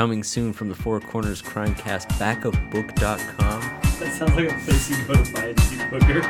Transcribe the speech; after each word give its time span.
Coming 0.00 0.22
soon 0.22 0.54
from 0.54 0.70
the 0.70 0.74
Four 0.74 0.98
Corners 0.98 1.42
Crimecast, 1.42 2.06
backupbook.com. 2.12 3.60
That 3.98 4.12
sounds 4.14 4.34
like 4.34 4.50
a 4.50 4.58
place 4.64 4.88
you 4.88 4.96
go 5.04 5.12
to 5.12 5.32
buy 5.34 5.44
a 5.44 5.54
cheap 5.54 5.78
hooker. 5.90 6.22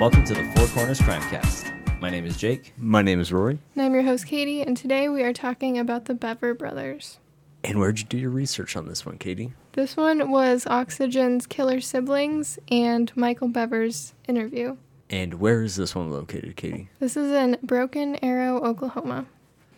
Welcome 0.00 0.24
to 0.24 0.32
the 0.32 0.42
Four 0.56 0.66
Corners 0.68 1.00
Crimecast. 1.00 2.00
My 2.00 2.08
name 2.08 2.24
is 2.24 2.38
Jake. 2.38 2.72
My 2.78 3.02
name 3.02 3.20
is 3.20 3.30
Rory. 3.30 3.58
And 3.74 3.84
I'm 3.84 3.92
your 3.92 4.04
host, 4.04 4.26
Katie, 4.26 4.62
and 4.62 4.74
today 4.74 5.10
we 5.10 5.22
are 5.22 5.34
talking 5.34 5.78
about 5.78 6.06
the 6.06 6.14
Bever 6.14 6.54
brothers. 6.54 7.18
And 7.62 7.78
where'd 7.78 7.98
you 7.98 8.06
do 8.06 8.16
your 8.16 8.30
research 8.30 8.74
on 8.74 8.88
this 8.88 9.04
one, 9.04 9.18
Katie? 9.18 9.52
This 9.72 9.98
one 9.98 10.30
was 10.30 10.66
Oxygen's 10.66 11.46
Killer 11.46 11.82
Siblings 11.82 12.58
and 12.70 13.14
Michael 13.14 13.48
Bever's 13.48 14.14
interview. 14.26 14.78
And 15.10 15.34
where 15.34 15.60
is 15.60 15.76
this 15.76 15.94
one 15.94 16.10
located, 16.10 16.56
Katie? 16.56 16.88
This 17.00 17.18
is 17.18 17.30
in 17.32 17.58
Broken 17.62 18.16
Arrow, 18.24 18.62
Oklahoma. 18.62 19.26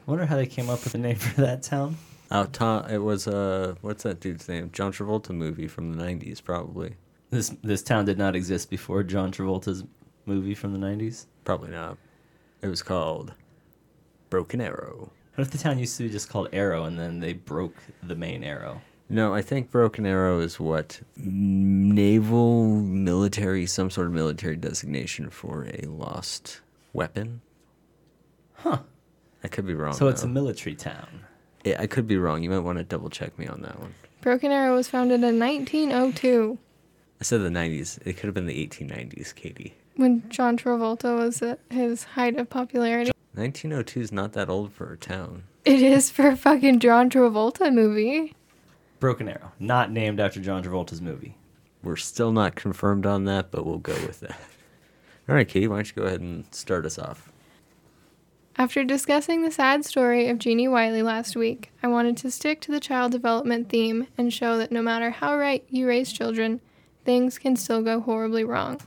Wonder 0.06 0.26
how 0.26 0.36
they 0.36 0.46
came 0.46 0.70
up 0.70 0.82
with 0.84 0.92
the 0.92 0.98
name 0.98 1.16
for 1.16 1.40
that 1.42 1.62
town. 1.62 1.96
Oh, 2.30 2.44
Tom, 2.44 2.88
it 2.88 2.98
was 2.98 3.28
uh, 3.28 3.74
what's 3.82 4.02
that 4.04 4.20
dude's 4.20 4.48
name? 4.48 4.70
John 4.72 4.92
Travolta 4.92 5.30
movie 5.30 5.68
from 5.68 5.92
the 5.92 6.02
'90s, 6.02 6.42
probably. 6.42 6.94
This 7.30 7.50
this 7.62 7.82
town 7.82 8.04
did 8.04 8.18
not 8.18 8.34
exist 8.36 8.70
before 8.70 9.02
John 9.02 9.32
Travolta's 9.32 9.84
movie 10.24 10.54
from 10.54 10.72
the 10.72 10.84
'90s. 10.84 11.26
Probably 11.44 11.70
not. 11.70 11.98
It 12.62 12.68
was 12.68 12.82
called 12.82 13.34
Broken 14.30 14.60
Arrow. 14.60 15.12
What 15.34 15.46
if 15.46 15.50
the 15.50 15.58
town 15.58 15.78
used 15.78 15.96
to 15.98 16.04
be 16.04 16.08
just 16.08 16.30
called 16.30 16.48
Arrow 16.52 16.84
and 16.84 16.98
then 16.98 17.20
they 17.20 17.34
broke 17.34 17.76
the 18.02 18.16
main 18.16 18.42
arrow? 18.42 18.80
No, 19.08 19.34
I 19.34 19.42
think 19.42 19.70
Broken 19.70 20.06
Arrow 20.06 20.40
is 20.40 20.58
what 20.58 21.00
naval 21.16 22.64
military, 22.64 23.66
some 23.66 23.90
sort 23.90 24.08
of 24.08 24.14
military 24.14 24.56
designation 24.56 25.30
for 25.30 25.68
a 25.72 25.86
lost 25.86 26.62
weapon. 26.92 27.42
Huh. 28.54 28.78
I 29.46 29.48
could 29.48 29.64
be 29.64 29.74
wrong. 29.74 29.92
So 29.92 30.08
it's 30.08 30.24
a 30.24 30.26
military 30.26 30.74
town. 30.74 31.20
Yeah, 31.62 31.76
I 31.78 31.86
could 31.86 32.08
be 32.08 32.16
wrong. 32.16 32.42
You 32.42 32.50
might 32.50 32.58
want 32.58 32.78
to 32.78 32.84
double 32.84 33.08
check 33.08 33.38
me 33.38 33.46
on 33.46 33.62
that 33.62 33.78
one. 33.78 33.94
Broken 34.20 34.50
Arrow 34.50 34.74
was 34.74 34.88
founded 34.88 35.22
in 35.22 35.38
1902 35.38 36.58
I 37.20 37.22
said 37.22 37.42
the 37.42 37.48
90s. 37.48 38.04
It 38.04 38.14
could 38.14 38.24
have 38.24 38.34
been 38.34 38.46
the 38.46 38.66
1890s, 38.66 39.32
Katie. 39.36 39.74
when 39.94 40.28
John 40.30 40.58
Travolta 40.58 41.16
was 41.16 41.40
at 41.42 41.60
his 41.70 42.02
height 42.02 42.36
of 42.36 42.50
popularity. 42.50 43.12
1902 43.34 44.00
is 44.00 44.10
not 44.10 44.32
that 44.32 44.50
old 44.50 44.72
for 44.72 44.92
a 44.92 44.96
town. 44.96 45.44
It 45.64 45.80
is 45.80 46.10
for 46.10 46.26
a 46.26 46.36
fucking 46.36 46.80
John 46.80 47.08
Travolta 47.08 47.72
movie. 47.72 48.34
Broken 48.98 49.28
Arrow, 49.28 49.52
not 49.60 49.92
named 49.92 50.18
after 50.18 50.40
John 50.40 50.64
Travolta's 50.64 51.00
movie. 51.00 51.36
We're 51.84 51.94
still 51.94 52.32
not 52.32 52.56
confirmed 52.56 53.06
on 53.06 53.26
that, 53.26 53.52
but 53.52 53.64
we'll 53.64 53.78
go 53.78 53.92
with 53.92 54.18
that. 54.20 54.40
All 55.28 55.36
right, 55.36 55.46
Katie, 55.46 55.68
why 55.68 55.76
don't 55.76 55.86
you 55.86 56.02
go 56.02 56.08
ahead 56.08 56.20
and 56.20 56.52
start 56.52 56.84
us 56.84 56.98
off? 56.98 57.30
After 58.58 58.84
discussing 58.84 59.42
the 59.42 59.50
sad 59.50 59.84
story 59.84 60.28
of 60.28 60.38
Genie 60.38 60.66
Wiley 60.66 61.02
last 61.02 61.36
week, 61.36 61.72
I 61.82 61.88
wanted 61.88 62.16
to 62.16 62.30
stick 62.30 62.62
to 62.62 62.72
the 62.72 62.80
child 62.80 63.12
development 63.12 63.68
theme 63.68 64.06
and 64.16 64.32
show 64.32 64.56
that 64.56 64.72
no 64.72 64.80
matter 64.80 65.10
how 65.10 65.36
right 65.36 65.62
you 65.68 65.86
raise 65.86 66.10
children, 66.10 66.62
things 67.04 67.38
can 67.38 67.56
still 67.56 67.82
go 67.82 68.00
horribly 68.00 68.44
wrong. 68.44 68.80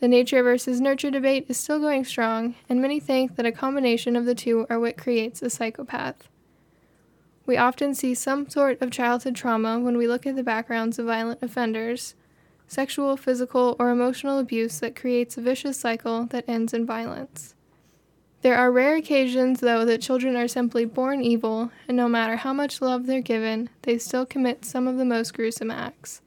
The 0.00 0.08
nature 0.08 0.42
versus 0.42 0.80
nurture 0.80 1.10
debate 1.10 1.44
is 1.50 1.58
still 1.58 1.78
going 1.78 2.06
strong, 2.06 2.54
and 2.70 2.80
many 2.80 3.00
think 3.00 3.36
that 3.36 3.44
a 3.44 3.52
combination 3.52 4.16
of 4.16 4.24
the 4.24 4.34
two 4.34 4.66
are 4.70 4.80
what 4.80 4.96
creates 4.96 5.42
a 5.42 5.50
psychopath. 5.50 6.30
We 7.44 7.58
often 7.58 7.94
see 7.94 8.14
some 8.14 8.48
sort 8.48 8.80
of 8.80 8.90
childhood 8.90 9.36
trauma 9.36 9.78
when 9.78 9.98
we 9.98 10.08
look 10.08 10.26
at 10.26 10.36
the 10.36 10.42
backgrounds 10.42 10.98
of 10.98 11.04
violent 11.04 11.42
offenders 11.42 12.14
sexual, 12.66 13.18
physical, 13.18 13.76
or 13.78 13.90
emotional 13.90 14.38
abuse 14.38 14.80
that 14.80 14.96
creates 14.96 15.36
a 15.36 15.42
vicious 15.42 15.78
cycle 15.78 16.24
that 16.24 16.48
ends 16.48 16.72
in 16.72 16.86
violence. 16.86 17.54
There 18.42 18.56
are 18.56 18.72
rare 18.72 18.96
occasions, 18.96 19.60
though, 19.60 19.84
that 19.84 20.02
children 20.02 20.34
are 20.34 20.48
simply 20.48 20.84
born 20.84 21.22
evil, 21.22 21.70
and 21.86 21.96
no 21.96 22.08
matter 22.08 22.36
how 22.36 22.52
much 22.52 22.82
love 22.82 23.06
they're 23.06 23.20
given, 23.20 23.70
they 23.82 23.98
still 23.98 24.26
commit 24.26 24.64
some 24.64 24.88
of 24.88 24.98
the 24.98 25.04
most 25.04 25.32
gruesome 25.32 25.70
acts. 25.70 26.20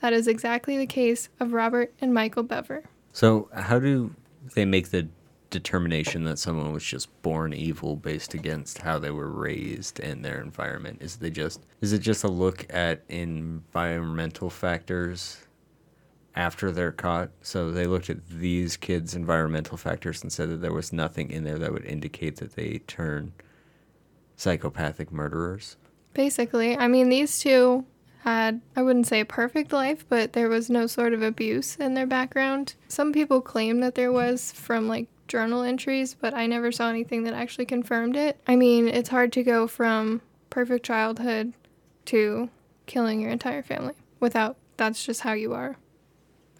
That 0.00 0.12
is 0.12 0.28
exactly 0.28 0.76
the 0.76 0.86
case 0.86 1.30
of 1.40 1.54
Robert 1.54 1.94
and 2.02 2.12
Michael 2.12 2.42
Bever. 2.42 2.84
So, 3.12 3.48
how 3.54 3.78
do 3.78 4.14
they 4.54 4.66
make 4.66 4.90
the 4.90 5.08
determination 5.48 6.24
that 6.24 6.38
someone 6.38 6.72
was 6.72 6.84
just 6.84 7.08
born 7.22 7.54
evil 7.54 7.96
based 7.96 8.34
against 8.34 8.78
how 8.78 8.98
they 8.98 9.10
were 9.10 9.30
raised 9.30 10.00
and 10.00 10.22
their 10.22 10.40
environment? 10.40 11.00
Is 11.00 11.16
they 11.16 11.30
just 11.30 11.60
is 11.80 11.94
it 11.94 12.00
just 12.00 12.24
a 12.24 12.28
look 12.28 12.66
at 12.68 13.04
environmental 13.08 14.50
factors 14.50 15.46
after 16.34 16.70
they're 16.70 16.92
caught? 16.92 17.30
So 17.42 17.70
they 17.70 17.86
looked 17.86 18.10
at 18.10 18.26
these 18.28 18.76
kids' 18.76 19.14
environmental 19.14 19.76
factors 19.76 20.22
and 20.22 20.32
said 20.32 20.50
that 20.50 20.60
there 20.60 20.72
was 20.72 20.92
nothing 20.92 21.30
in 21.30 21.44
there 21.44 21.58
that 21.58 21.72
would 21.72 21.84
indicate 21.84 22.36
that 22.36 22.54
they 22.54 22.78
turn 22.86 23.32
psychopathic 24.36 25.12
murderers. 25.12 25.76
Basically, 26.14 26.76
I 26.76 26.88
mean, 26.88 27.08
these 27.08 27.38
two 27.38 27.84
had, 28.20 28.60
I 28.76 28.82
wouldn't 28.82 29.06
say 29.06 29.20
a 29.20 29.24
perfect 29.24 29.72
life, 29.72 30.04
but 30.08 30.32
there 30.32 30.48
was 30.48 30.70
no 30.70 30.86
sort 30.86 31.12
of 31.12 31.22
abuse 31.22 31.76
in 31.76 31.94
their 31.94 32.06
background. 32.06 32.74
Some 32.88 33.12
people 33.12 33.40
claim 33.40 33.80
that 33.80 33.94
there 33.94 34.12
was 34.12 34.52
from 34.52 34.88
like 34.88 35.08
journal 35.26 35.62
entries, 35.62 36.14
but 36.14 36.34
I 36.34 36.46
never 36.46 36.70
saw 36.70 36.88
anything 36.88 37.24
that 37.24 37.34
actually 37.34 37.66
confirmed 37.66 38.16
it. 38.16 38.40
I 38.46 38.56
mean, 38.56 38.86
it's 38.86 39.08
hard 39.08 39.32
to 39.32 39.42
go 39.42 39.66
from 39.66 40.20
perfect 40.50 40.84
childhood 40.84 41.54
to 42.06 42.50
killing 42.86 43.20
your 43.20 43.30
entire 43.30 43.62
family 43.62 43.94
without 44.20 44.56
that's 44.76 45.04
just 45.04 45.20
how 45.22 45.32
you 45.32 45.52
are 45.52 45.76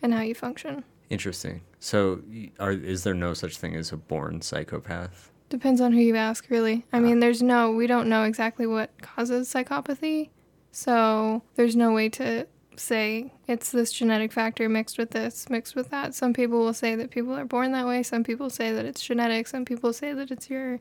and 0.02 0.12
how 0.12 0.20
you 0.22 0.34
function. 0.34 0.84
Interesting. 1.10 1.62
So, 1.78 2.22
are 2.58 2.72
is 2.72 3.04
there 3.04 3.14
no 3.14 3.34
such 3.34 3.58
thing 3.58 3.74
as 3.76 3.92
a 3.92 3.96
born 3.96 4.40
psychopath? 4.40 5.30
Depends 5.50 5.82
on 5.82 5.92
who 5.92 6.00
you 6.00 6.16
ask, 6.16 6.48
really. 6.48 6.86
I 6.92 6.96
ah. 6.96 7.00
mean, 7.00 7.20
there's 7.20 7.42
no, 7.42 7.70
we 7.72 7.86
don't 7.86 8.08
know 8.08 8.24
exactly 8.24 8.66
what 8.66 8.90
causes 9.02 9.52
psychopathy. 9.52 10.30
So 10.70 11.42
there's 11.56 11.76
no 11.76 11.92
way 11.92 12.08
to 12.08 12.46
say 12.76 13.30
it's 13.46 13.70
this 13.70 13.92
genetic 13.92 14.32
factor 14.32 14.68
mixed 14.70 14.96
with 14.96 15.10
this, 15.10 15.50
mixed 15.50 15.76
with 15.76 15.90
that. 15.90 16.14
Some 16.14 16.32
people 16.32 16.60
will 16.60 16.72
say 16.72 16.94
that 16.94 17.10
people 17.10 17.34
are 17.34 17.44
born 17.44 17.72
that 17.72 17.86
way. 17.86 18.02
Some 18.02 18.24
people 18.24 18.48
say 18.48 18.72
that 18.72 18.86
it's 18.86 19.02
genetic. 19.02 19.46
Some 19.46 19.66
people 19.66 19.92
say 19.92 20.14
that 20.14 20.30
it's 20.30 20.48
your 20.48 20.80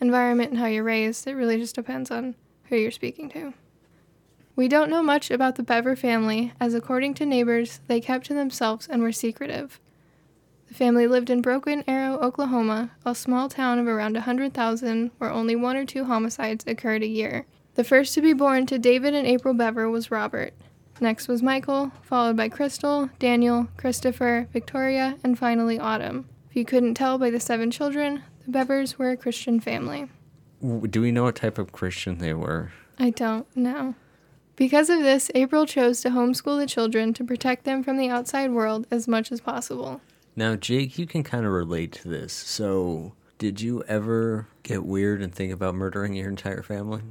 environment 0.00 0.50
and 0.50 0.60
how 0.60 0.66
you're 0.66 0.84
raised. 0.84 1.26
It 1.26 1.34
really 1.34 1.58
just 1.58 1.74
depends 1.74 2.12
on 2.12 2.36
who 2.68 2.76
you're 2.76 2.92
speaking 2.92 3.28
to. 3.30 3.52
We 4.56 4.68
don't 4.68 4.90
know 4.90 5.02
much 5.02 5.32
about 5.32 5.56
the 5.56 5.64
Bever 5.64 5.96
family, 5.96 6.52
as 6.60 6.74
according 6.74 7.14
to 7.14 7.26
neighbors, 7.26 7.80
they 7.88 8.00
kept 8.00 8.26
to 8.26 8.34
themselves 8.34 8.86
and 8.86 9.02
were 9.02 9.10
secretive. 9.10 9.80
The 10.68 10.74
family 10.74 11.08
lived 11.08 11.28
in 11.28 11.42
Broken 11.42 11.82
Arrow, 11.88 12.18
Oklahoma, 12.18 12.92
a 13.04 13.16
small 13.16 13.48
town 13.48 13.80
of 13.80 13.88
around 13.88 14.14
100,000 14.14 15.10
where 15.18 15.30
only 15.30 15.56
one 15.56 15.76
or 15.76 15.84
two 15.84 16.04
homicides 16.04 16.64
occurred 16.68 17.02
a 17.02 17.08
year. 17.08 17.46
The 17.74 17.82
first 17.82 18.14
to 18.14 18.22
be 18.22 18.32
born 18.32 18.66
to 18.66 18.78
David 18.78 19.14
and 19.14 19.26
April 19.26 19.54
Bever 19.54 19.90
was 19.90 20.12
Robert. 20.12 20.54
Next 21.00 21.26
was 21.26 21.42
Michael, 21.42 21.90
followed 22.02 22.36
by 22.36 22.48
Crystal, 22.48 23.10
Daniel, 23.18 23.66
Christopher, 23.76 24.46
Victoria, 24.52 25.18
and 25.24 25.36
finally 25.36 25.80
Autumn. 25.80 26.28
If 26.48 26.54
you 26.54 26.64
couldn't 26.64 26.94
tell 26.94 27.18
by 27.18 27.30
the 27.30 27.40
seven 27.40 27.72
children, 27.72 28.22
the 28.46 28.52
Bevers 28.56 28.96
were 28.98 29.10
a 29.10 29.16
Christian 29.16 29.58
family. 29.58 30.08
Do 30.62 31.00
we 31.00 31.10
know 31.10 31.24
what 31.24 31.34
type 31.34 31.58
of 31.58 31.72
Christian 31.72 32.18
they 32.18 32.32
were? 32.32 32.70
I 32.96 33.10
don't 33.10 33.48
know. 33.56 33.96
Because 34.56 34.88
of 34.88 35.00
this, 35.00 35.30
April 35.34 35.66
chose 35.66 36.00
to 36.02 36.10
homeschool 36.10 36.58
the 36.58 36.66
children 36.66 37.12
to 37.14 37.24
protect 37.24 37.64
them 37.64 37.82
from 37.82 37.96
the 37.96 38.08
outside 38.08 38.52
world 38.52 38.86
as 38.90 39.08
much 39.08 39.32
as 39.32 39.40
possible. 39.40 40.00
Now, 40.36 40.54
Jake, 40.54 40.98
you 40.98 41.06
can 41.06 41.22
kind 41.24 41.44
of 41.44 41.52
relate 41.52 41.92
to 41.92 42.08
this. 42.08 42.32
So, 42.32 43.14
did 43.38 43.60
you 43.60 43.82
ever 43.88 44.46
get 44.62 44.84
weird 44.84 45.22
and 45.22 45.34
think 45.34 45.52
about 45.52 45.74
murdering 45.74 46.14
your 46.14 46.28
entire 46.28 46.62
family? 46.62 47.02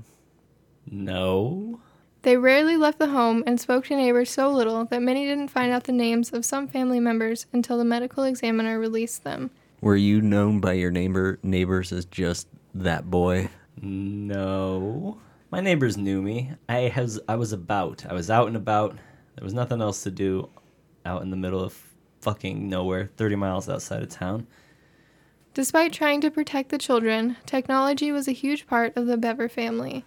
No. 0.90 1.80
They 2.22 2.38
rarely 2.38 2.78
left 2.78 3.00
the 3.00 3.10
home 3.10 3.44
and 3.46 3.60
spoke 3.60 3.86
to 3.88 3.96
neighbors 3.96 4.30
so 4.30 4.50
little 4.50 4.86
that 4.86 5.02
many 5.02 5.26
didn't 5.26 5.50
find 5.50 5.74
out 5.74 5.84
the 5.84 5.92
names 5.92 6.32
of 6.32 6.46
some 6.46 6.68
family 6.68 7.02
members 7.02 7.46
until 7.52 7.78
the 7.78 7.84
medical 7.84 8.24
examiner 8.24 8.80
released 8.80 9.26
them. 9.26 9.52
Were 9.82 9.98
you 9.98 10.22
known 10.22 10.62
by 10.62 10.74
your 10.74 10.92
neighbor 10.92 11.40
neighbors 11.44 11.92
as 11.92 12.06
just 12.06 12.48
that 12.74 13.10
boy? 13.10 13.50
No. 13.82 15.18
My 15.54 15.62
neighbors 15.62 15.98
knew 15.98 16.20
me. 16.20 16.50
I 16.68 16.78
has 16.96 17.20
I 17.30 17.36
was 17.36 17.54
about. 17.54 18.08
I 18.10 18.14
was 18.16 18.32
out 18.32 18.48
and 18.48 18.58
about. 18.58 18.98
There 19.36 19.44
was 19.44 19.54
nothing 19.54 19.84
else 19.84 20.02
to 20.02 20.10
do 20.10 20.50
out 21.06 21.22
in 21.22 21.30
the 21.30 21.38
middle 21.38 21.64
of 21.64 21.80
fucking 22.22 22.68
nowhere, 22.68 23.12
30 23.18 23.36
miles 23.36 23.70
outside 23.70 24.02
of 24.02 24.10
town. 24.10 24.48
Despite 25.54 25.94
trying 25.94 26.22
to 26.22 26.32
protect 26.32 26.70
the 26.70 26.80
children, 26.80 27.38
technology 27.46 28.12
was 28.12 28.28
a 28.28 28.32
huge 28.32 28.66
part 28.66 28.98
of 28.98 29.06
the 29.06 29.16
Bever 29.16 29.48
family. 29.48 30.04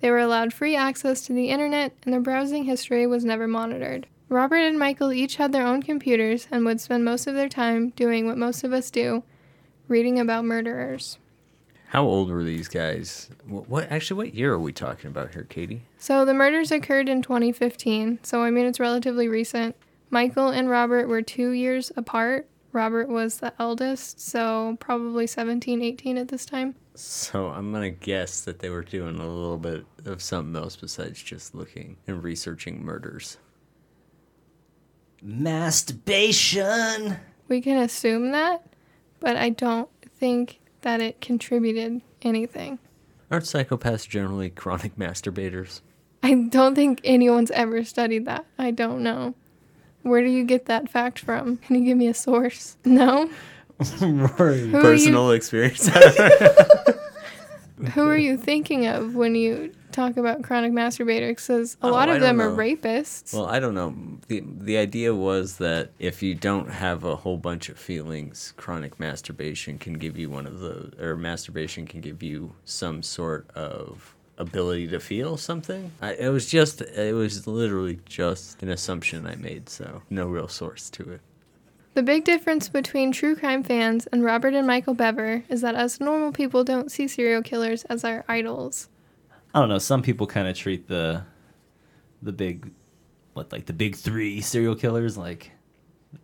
They 0.00 0.10
were 0.10 0.18
allowed 0.18 0.52
free 0.52 0.74
access 0.74 1.24
to 1.26 1.32
the 1.32 1.50
internet, 1.50 1.92
and 2.02 2.12
their 2.12 2.20
browsing 2.20 2.64
history 2.64 3.06
was 3.06 3.24
never 3.24 3.46
monitored. 3.46 4.08
Robert 4.28 4.56
and 4.56 4.76
Michael 4.76 5.12
each 5.12 5.36
had 5.36 5.52
their 5.52 5.64
own 5.64 5.84
computers 5.84 6.48
and 6.50 6.64
would 6.64 6.80
spend 6.80 7.04
most 7.04 7.28
of 7.28 7.36
their 7.36 7.48
time 7.48 7.90
doing 7.90 8.26
what 8.26 8.38
most 8.38 8.64
of 8.64 8.72
us 8.72 8.90
do 8.90 9.22
reading 9.86 10.18
about 10.18 10.44
murderers. 10.44 11.18
How 11.94 12.02
old 12.02 12.28
were 12.28 12.42
these 12.42 12.66
guys? 12.66 13.30
What, 13.46 13.68
what 13.68 13.92
actually? 13.92 14.26
What 14.26 14.34
year 14.34 14.52
are 14.52 14.58
we 14.58 14.72
talking 14.72 15.06
about 15.06 15.32
here, 15.32 15.44
Katie? 15.44 15.82
So 15.96 16.24
the 16.24 16.34
murders 16.34 16.72
occurred 16.72 17.08
in 17.08 17.22
2015, 17.22 18.18
so 18.24 18.42
I 18.42 18.50
mean 18.50 18.66
it's 18.66 18.80
relatively 18.80 19.28
recent. 19.28 19.76
Michael 20.10 20.48
and 20.48 20.68
Robert 20.68 21.06
were 21.06 21.22
two 21.22 21.50
years 21.50 21.92
apart. 21.96 22.48
Robert 22.72 23.08
was 23.08 23.38
the 23.38 23.52
eldest, 23.60 24.18
so 24.18 24.76
probably 24.80 25.28
17, 25.28 25.82
18 25.82 26.18
at 26.18 26.26
this 26.26 26.44
time. 26.44 26.74
So 26.96 27.50
I'm 27.50 27.72
gonna 27.72 27.90
guess 27.90 28.40
that 28.40 28.58
they 28.58 28.70
were 28.70 28.82
doing 28.82 29.20
a 29.20 29.28
little 29.28 29.58
bit 29.58 29.84
of 30.04 30.20
something 30.20 30.60
else 30.60 30.74
besides 30.74 31.22
just 31.22 31.54
looking 31.54 31.96
and 32.08 32.24
researching 32.24 32.84
murders. 32.84 33.38
Masturbation. 35.22 37.18
We 37.46 37.60
can 37.60 37.76
assume 37.76 38.32
that, 38.32 38.66
but 39.20 39.36
I 39.36 39.50
don't 39.50 39.88
think 40.18 40.58
that 40.84 41.00
it 41.00 41.20
contributed 41.20 42.00
anything. 42.22 42.78
Aren't 43.30 43.44
psychopaths 43.44 44.08
generally 44.08 44.48
chronic 44.50 44.96
masturbators? 44.98 45.80
I 46.22 46.34
don't 46.34 46.74
think 46.74 47.00
anyone's 47.04 47.50
ever 47.50 47.84
studied 47.84 48.24
that. 48.26 48.46
I 48.58 48.70
don't 48.70 49.02
know. 49.02 49.34
Where 50.02 50.22
do 50.22 50.30
you 50.30 50.44
get 50.44 50.66
that 50.66 50.88
fact 50.88 51.18
from? 51.18 51.56
Can 51.66 51.76
you 51.76 51.84
give 51.84 51.98
me 51.98 52.06
a 52.06 52.14
source? 52.14 52.76
No? 52.84 53.28
Rory. 54.00 54.28
Who 54.30 54.46
are 54.46 54.52
you, 54.54 54.70
Personal 54.70 55.32
experience. 55.32 55.90
Who 57.94 58.06
are 58.08 58.16
you 58.16 58.36
thinking 58.36 58.86
of 58.86 59.14
when 59.14 59.34
you 59.34 59.72
talk 59.92 60.16
about 60.16 60.42
chronic 60.42 60.72
masturbators? 60.72 61.28
Because 61.36 61.76
a 61.82 61.86
Oh, 61.86 61.90
lot 61.90 62.08
of 62.08 62.20
them 62.20 62.40
are 62.40 62.50
rapists. 62.50 63.32
well, 63.32 63.46
I 63.46 63.60
don't 63.60 63.74
know. 63.74 63.94
the 64.28 64.42
The 64.44 64.76
idea 64.76 65.14
was 65.14 65.56
that 65.58 65.90
if 65.98 66.22
you 66.22 66.34
don't 66.34 66.70
have 66.70 67.04
a 67.04 67.16
whole 67.16 67.36
bunch 67.36 67.68
of 67.68 67.78
feelings, 67.78 68.54
chronic 68.56 68.98
masturbation 69.00 69.78
can 69.78 69.94
give 69.94 70.18
you 70.18 70.30
one 70.30 70.46
of 70.46 70.60
the, 70.60 70.92
or 71.00 71.16
masturbation 71.16 71.86
can 71.86 72.00
give 72.00 72.22
you 72.22 72.54
some 72.64 73.02
sort 73.02 73.48
of 73.54 74.14
ability 74.38 74.88
to 74.88 74.98
feel 74.98 75.36
something. 75.36 75.92
I, 76.02 76.14
it 76.14 76.28
was 76.28 76.46
just, 76.50 76.80
it 76.80 77.14
was 77.14 77.46
literally 77.46 78.00
just 78.06 78.62
an 78.62 78.68
assumption 78.68 79.26
I 79.26 79.36
made, 79.36 79.68
so 79.68 80.02
no 80.10 80.26
real 80.26 80.48
source 80.48 80.90
to 80.90 81.02
it. 81.12 81.20
The 81.94 82.02
big 82.02 82.24
difference 82.24 82.68
between 82.68 83.12
true 83.12 83.36
crime 83.36 83.62
fans 83.62 84.06
and 84.06 84.24
Robert 84.24 84.52
and 84.52 84.66
Michael 84.66 84.94
Bever 84.94 85.44
is 85.48 85.60
that 85.60 85.76
us 85.76 86.00
normal 86.00 86.32
people 86.32 86.64
don't 86.64 86.90
see 86.90 87.06
serial 87.06 87.40
killers 87.40 87.84
as 87.84 88.04
our 88.04 88.24
idols. 88.26 88.88
I 89.54 89.60
don't 89.60 89.68
know. 89.68 89.78
Some 89.78 90.02
people 90.02 90.26
kind 90.26 90.48
of 90.48 90.56
treat 90.56 90.88
the 90.88 91.22
the 92.20 92.32
big, 92.32 92.72
what 93.34 93.52
like 93.52 93.66
the 93.66 93.72
big 93.72 93.94
three 93.94 94.40
serial 94.40 94.74
killers 94.74 95.16
like 95.16 95.52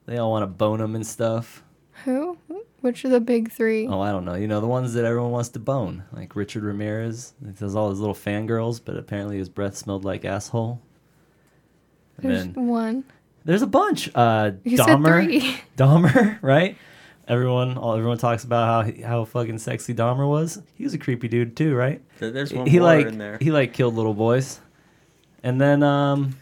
they 0.06 0.18
all 0.18 0.32
want 0.32 0.42
to 0.42 0.48
bone 0.48 0.80
them 0.80 0.96
and 0.96 1.06
stuff. 1.06 1.62
Who? 2.04 2.36
Which 2.80 3.04
are 3.04 3.08
the 3.10 3.20
big 3.20 3.52
three? 3.52 3.86
Oh, 3.86 4.00
I 4.00 4.10
don't 4.10 4.24
know. 4.24 4.34
You 4.34 4.48
know 4.48 4.60
the 4.60 4.66
ones 4.66 4.94
that 4.94 5.04
everyone 5.04 5.30
wants 5.30 5.50
to 5.50 5.60
bone, 5.60 6.02
like 6.12 6.34
Richard 6.34 6.64
Ramirez. 6.64 7.34
He 7.44 7.52
does 7.52 7.76
all 7.76 7.90
his 7.90 8.00
little 8.00 8.14
fangirls, 8.14 8.80
but 8.84 8.96
apparently 8.96 9.38
his 9.38 9.48
breath 9.48 9.76
smelled 9.76 10.04
like 10.04 10.24
asshole. 10.24 10.80
And 12.16 12.30
There's 12.30 12.44
then 12.46 12.66
one. 12.66 13.04
There's 13.44 13.62
a 13.62 13.66
bunch. 13.66 14.10
Uh, 14.14 14.52
You 14.64 14.78
Dahmer. 14.78 14.84
said 14.86 15.40
three. 15.42 15.60
Dahmer, 15.76 16.38
right? 16.42 16.76
Everyone, 17.28 17.76
all 17.78 17.94
everyone 17.94 18.18
talks 18.18 18.42
about 18.44 18.86
how 18.86 19.06
how 19.06 19.24
fucking 19.24 19.58
sexy 19.58 19.94
Dahmer 19.94 20.28
was. 20.28 20.60
He 20.74 20.84
was 20.84 20.94
a 20.94 20.98
creepy 20.98 21.28
dude 21.28 21.56
too, 21.56 21.74
right? 21.74 22.00
There- 22.18 22.30
There's 22.32 22.52
one 22.52 22.66
he 22.66 22.78
more 22.80 22.88
like 22.88 23.06
in 23.06 23.18
there. 23.18 23.38
he 23.40 23.50
like 23.52 23.72
killed 23.72 23.94
little 23.94 24.14
boys, 24.14 24.60
and 25.42 25.60
then 25.60 25.82
um, 25.82 26.36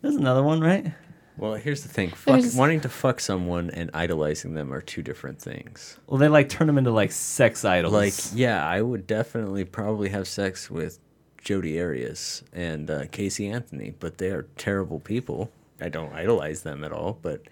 there's 0.00 0.16
another 0.16 0.42
one, 0.42 0.60
right? 0.60 0.92
Well, 1.36 1.54
here's 1.54 1.82
the 1.82 1.88
thing: 1.88 2.10
fuck, 2.10 2.40
There's- 2.40 2.56
wanting 2.56 2.80
to 2.80 2.88
fuck 2.88 3.20
someone 3.20 3.70
and 3.70 3.90
idolizing 3.94 4.54
them 4.54 4.72
are 4.72 4.80
two 4.82 5.02
different 5.02 5.40
things. 5.40 5.98
Well, 6.08 6.18
they 6.18 6.28
like 6.28 6.48
turn 6.48 6.66
them 6.66 6.76
into 6.76 6.90
like 6.90 7.12
sex 7.12 7.64
idols. 7.64 7.92
Like, 7.92 8.14
yeah, 8.34 8.66
I 8.66 8.82
would 8.82 9.06
definitely 9.06 9.64
probably 9.64 10.08
have 10.10 10.26
sex 10.26 10.68
with 10.70 10.98
Jodi 11.38 11.80
Arias 11.80 12.42
and 12.52 12.90
uh, 12.90 13.04
Casey 13.12 13.48
Anthony, 13.48 13.94
but 13.98 14.18
they 14.18 14.30
are 14.30 14.42
terrible 14.58 14.98
people. 15.00 15.50
I 15.82 15.88
don't 15.88 16.12
idolize 16.12 16.62
them 16.62 16.84
at 16.84 16.92
all, 16.92 17.18
but 17.20 17.42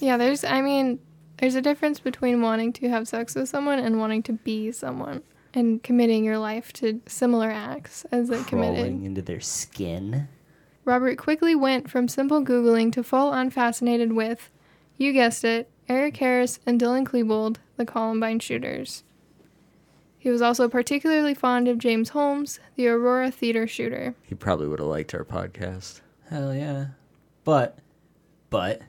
Yeah, 0.00 0.16
there's, 0.16 0.44
I 0.44 0.60
mean, 0.60 0.98
there's 1.38 1.54
a 1.54 1.62
difference 1.62 1.98
between 2.00 2.42
wanting 2.42 2.72
to 2.74 2.88
have 2.88 3.08
sex 3.08 3.34
with 3.34 3.48
someone 3.48 3.78
and 3.78 3.98
wanting 3.98 4.22
to 4.24 4.32
be 4.34 4.70
someone 4.72 5.22
and 5.54 5.82
committing 5.82 6.24
your 6.24 6.38
life 6.38 6.72
to 6.74 7.00
similar 7.06 7.50
acts 7.50 8.04
as 8.12 8.28
they 8.28 8.42
crawling 8.42 8.74
committed. 8.76 9.02
into 9.04 9.22
their 9.22 9.40
skin. 9.40 10.28
Robert 10.84 11.18
quickly 11.18 11.54
went 11.54 11.90
from 11.90 12.06
simple 12.08 12.42
Googling 12.44 12.92
to 12.92 13.02
full 13.02 13.28
on 13.28 13.50
fascinated 13.50 14.12
with, 14.12 14.50
you 14.96 15.12
guessed 15.12 15.44
it, 15.44 15.68
Eric 15.88 16.16
Harris 16.18 16.60
and 16.66 16.80
Dylan 16.80 17.04
Klebold, 17.04 17.56
the 17.76 17.84
Columbine 17.84 18.38
shooters. 18.38 19.02
He 20.18 20.28
was 20.30 20.42
also 20.42 20.68
particularly 20.68 21.32
fond 21.34 21.66
of 21.66 21.78
James 21.78 22.10
Holmes, 22.10 22.60
the 22.76 22.86
Aurora 22.88 23.30
theater 23.30 23.66
shooter. 23.66 24.14
he 24.22 24.34
probably 24.34 24.68
would 24.68 24.78
have 24.78 24.88
liked 24.88 25.14
our 25.14 25.24
podcast. 25.24 26.00
Hell 26.28 26.54
yeah, 26.54 26.88
but 27.50 27.78
but 28.48 28.80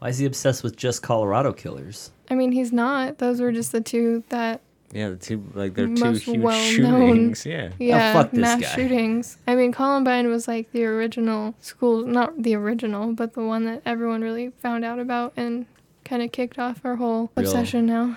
why 0.00 0.08
is 0.08 0.18
he 0.18 0.26
obsessed 0.26 0.64
with 0.64 0.76
just 0.76 1.02
Colorado 1.04 1.52
killers? 1.52 2.10
I 2.28 2.34
mean, 2.34 2.50
he's 2.50 2.72
not. 2.72 3.18
Those 3.18 3.40
were 3.40 3.52
just 3.52 3.70
the 3.70 3.80
two 3.80 4.24
that, 4.30 4.60
Yeah, 4.90 5.10
the 5.10 5.16
two 5.16 5.44
like 5.54 5.74
they're 5.74 5.86
two 5.86 6.14
huge 6.14 6.52
shootings. 6.52 7.46
Yeah, 7.46 7.70
yeah, 7.78 8.12
fuck 8.12 8.32
this 8.32 8.40
mass 8.40 8.60
guy. 8.60 8.74
shootings. 8.74 9.38
I 9.46 9.54
mean, 9.54 9.70
Columbine 9.70 10.26
was 10.26 10.48
like 10.48 10.72
the 10.72 10.84
original 10.84 11.54
school, 11.60 12.04
not 12.04 12.42
the 12.42 12.56
original, 12.56 13.12
but 13.12 13.34
the 13.34 13.44
one 13.44 13.66
that 13.66 13.82
everyone 13.86 14.22
really 14.22 14.48
found 14.50 14.84
out 14.84 14.98
about 14.98 15.32
and 15.36 15.66
kind 16.04 16.22
of 16.22 16.32
kicked 16.32 16.58
off 16.58 16.80
our 16.84 16.96
whole 16.96 17.30
Real- 17.36 17.46
obsession 17.46 17.86
now. 17.86 18.16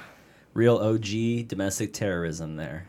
Real 0.56 0.78
OG 0.78 1.48
domestic 1.48 1.94
terrorism 1.94 2.56
there. 2.56 2.88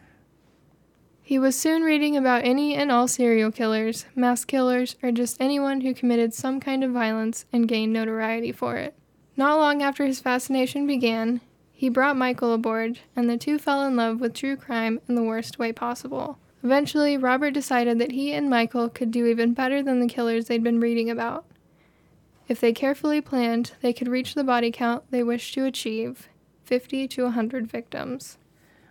He 1.29 1.39
was 1.39 1.55
soon 1.55 1.83
reading 1.83 2.17
about 2.17 2.47
any 2.47 2.75
and 2.75 2.91
all 2.91 3.07
serial 3.07 3.53
killers, 3.53 4.07
mass 4.15 4.47
killers, 4.47 4.97
or 5.03 5.13
just 5.13 5.37
anyone 5.39 5.83
who 5.83 5.93
committed 5.93 6.33
some 6.33 6.59
kind 6.59 6.83
of 6.83 6.93
violence 6.93 7.45
and 7.53 7.69
gained 7.69 7.93
notoriety 7.93 8.51
for 8.51 8.79
it. 8.79 8.95
Not 9.37 9.59
long 9.59 9.83
after 9.83 10.07
his 10.07 10.21
fascination 10.21 10.87
began, 10.87 11.43
he 11.71 11.91
brought 11.91 12.17
Michael 12.17 12.55
aboard, 12.55 13.01
and 13.15 13.29
the 13.29 13.37
two 13.37 13.59
fell 13.59 13.87
in 13.87 13.95
love 13.95 14.21
with 14.21 14.33
true 14.33 14.57
crime 14.57 15.03
in 15.07 15.17
the 15.17 15.23
worst 15.23 15.59
way 15.59 15.71
possible. 15.71 16.39
Eventually, 16.65 17.19
Robert 17.19 17.51
decided 17.51 17.99
that 17.99 18.13
he 18.13 18.33
and 18.33 18.49
Michael 18.49 18.89
could 18.89 19.11
do 19.11 19.27
even 19.27 19.53
better 19.53 19.83
than 19.83 20.01
the 20.01 20.09
killers 20.09 20.47
they'd 20.47 20.65
been 20.65 20.81
reading 20.81 21.11
about. 21.11 21.45
If 22.49 22.59
they 22.59 22.73
carefully 22.73 23.21
planned, 23.21 23.73
they 23.83 23.93
could 23.93 24.09
reach 24.09 24.35
the 24.35 24.45
body 24.45 24.71
count 24.71 25.05
they 25.11 25.23
wished 25.23 25.53
to 25.53 25.67
achieve 25.67 26.31
50 26.65 27.07
to 27.09 27.25
100 27.25 27.71
victims. 27.71 28.39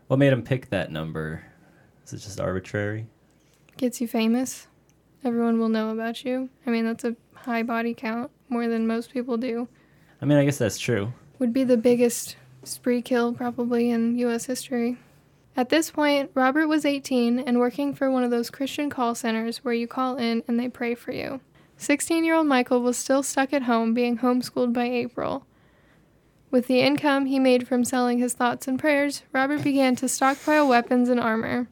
What 0.06 0.20
made 0.20 0.34
him 0.34 0.44
pick 0.44 0.70
that 0.70 0.92
number? 0.92 1.47
Is 2.08 2.14
it 2.14 2.26
just 2.26 2.40
arbitrary? 2.40 3.06
gets 3.76 4.00
you 4.00 4.08
famous. 4.08 4.68
Everyone 5.26 5.60
will 5.60 5.68
know 5.68 5.92
about 5.92 6.24
you. 6.24 6.50
I 6.66 6.70
mean, 6.70 6.86
that's 6.86 7.04
a 7.04 7.18
high 7.34 7.64
body 7.64 7.94
count, 7.94 8.32
more 8.48 8.70
than 8.70 8.88
most 8.88 9.12
people 9.12 9.36
do. 9.36 9.68
I 10.22 10.26
mean, 10.26 10.38
I 10.38 10.46
guess 10.46 10.58
that's 10.58 10.80
true. 10.80 11.12
Would 11.40 11.52
be 11.52 11.66
the 11.66 11.76
biggest 11.76 12.38
spree 12.64 13.02
kill 13.02 13.34
probably 13.34 13.90
in 13.90 14.18
US 14.20 14.46
history. 14.46 14.98
At 15.58 15.68
this 15.68 15.92
point, 15.92 16.32
Robert 16.34 16.68
was 16.68 16.86
18 16.86 17.40
and 17.40 17.60
working 17.60 17.94
for 17.94 18.10
one 18.10 18.24
of 18.24 18.32
those 18.32 18.50
Christian 18.50 18.90
call 18.90 19.14
centers 19.14 19.66
where 19.66 19.74
you 19.74 19.86
call 19.86 20.16
in 20.16 20.44
and 20.48 20.58
they 20.58 20.70
pray 20.70 20.96
for 20.96 21.12
you. 21.12 21.42
16 21.76 22.24
year 22.24 22.36
old 22.36 22.48
Michael 22.48 22.82
was 22.82 22.98
still 22.98 23.22
stuck 23.22 23.52
at 23.52 23.64
home 23.64 23.94
being 23.94 24.20
homeschooled 24.20 24.72
by 24.72 24.86
April. 24.86 25.46
With 26.52 26.68
the 26.68 26.80
income 26.80 27.26
he 27.26 27.38
made 27.38 27.68
from 27.68 27.84
selling 27.84 28.20
his 28.20 28.34
thoughts 28.34 28.66
and 28.66 28.80
prayers, 28.80 29.24
Robert 29.34 29.62
began 29.62 29.98
to 29.98 30.08
stockpile 30.08 30.70
weapons 30.70 31.10
and 31.10 31.20
armor. 31.20 31.68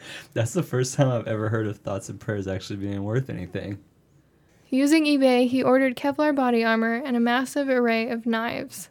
That's 0.34 0.52
the 0.52 0.62
first 0.62 0.94
time 0.94 1.08
I've 1.08 1.26
ever 1.26 1.48
heard 1.48 1.66
of 1.66 1.78
thoughts 1.78 2.08
and 2.08 2.18
prayers 2.20 2.46
actually 2.46 2.76
being 2.76 3.04
worth 3.04 3.30
anything. 3.30 3.78
Using 4.70 5.04
eBay, 5.04 5.48
he 5.48 5.62
ordered 5.62 5.96
Kevlar 5.96 6.34
body 6.34 6.62
armor 6.62 6.94
and 6.94 7.16
a 7.16 7.20
massive 7.20 7.68
array 7.68 8.10
of 8.10 8.26
knives. 8.26 8.90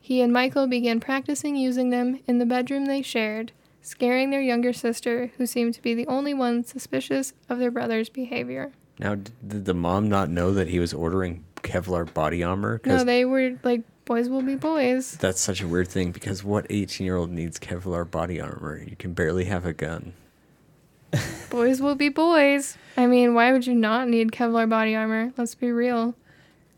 He 0.00 0.20
and 0.20 0.32
Michael 0.32 0.66
began 0.66 0.98
practicing 0.98 1.54
using 1.54 1.90
them 1.90 2.20
in 2.26 2.38
the 2.38 2.46
bedroom 2.46 2.86
they 2.86 3.02
shared, 3.02 3.52
scaring 3.82 4.30
their 4.30 4.40
younger 4.40 4.72
sister, 4.72 5.30
who 5.36 5.46
seemed 5.46 5.74
to 5.74 5.82
be 5.82 5.94
the 5.94 6.08
only 6.08 6.34
one 6.34 6.64
suspicious 6.64 7.34
of 7.48 7.60
their 7.60 7.70
brother's 7.70 8.08
behavior. 8.08 8.72
Now, 8.98 9.14
did 9.14 9.64
the 9.64 9.74
mom 9.74 10.08
not 10.08 10.28
know 10.28 10.52
that 10.54 10.68
he 10.68 10.80
was 10.80 10.92
ordering 10.92 11.44
Kevlar 11.56 12.12
body 12.12 12.42
armor? 12.42 12.80
No, 12.84 13.04
they 13.04 13.24
were 13.24 13.58
like, 13.62 13.82
boys 14.04 14.28
will 14.28 14.42
be 14.42 14.56
boys. 14.56 15.12
that's 15.18 15.40
such 15.40 15.60
a 15.62 15.68
weird 15.68 15.86
thing 15.86 16.10
because 16.10 16.42
what 16.42 16.66
18 16.68 17.04
year 17.04 17.16
old 17.16 17.30
needs 17.30 17.60
Kevlar 17.60 18.10
body 18.10 18.40
armor? 18.40 18.82
You 18.82 18.96
can 18.96 19.12
barely 19.12 19.44
have 19.44 19.64
a 19.64 19.72
gun. 19.72 20.14
Boys 21.50 21.80
will 21.80 21.94
be 21.94 22.08
boys. 22.08 22.76
I 22.96 23.06
mean, 23.06 23.34
why 23.34 23.52
would 23.52 23.66
you 23.66 23.74
not 23.74 24.08
need 24.08 24.32
Kevlar 24.32 24.68
body 24.68 24.94
armor? 24.94 25.32
Let's 25.36 25.54
be 25.54 25.70
real. 25.70 26.14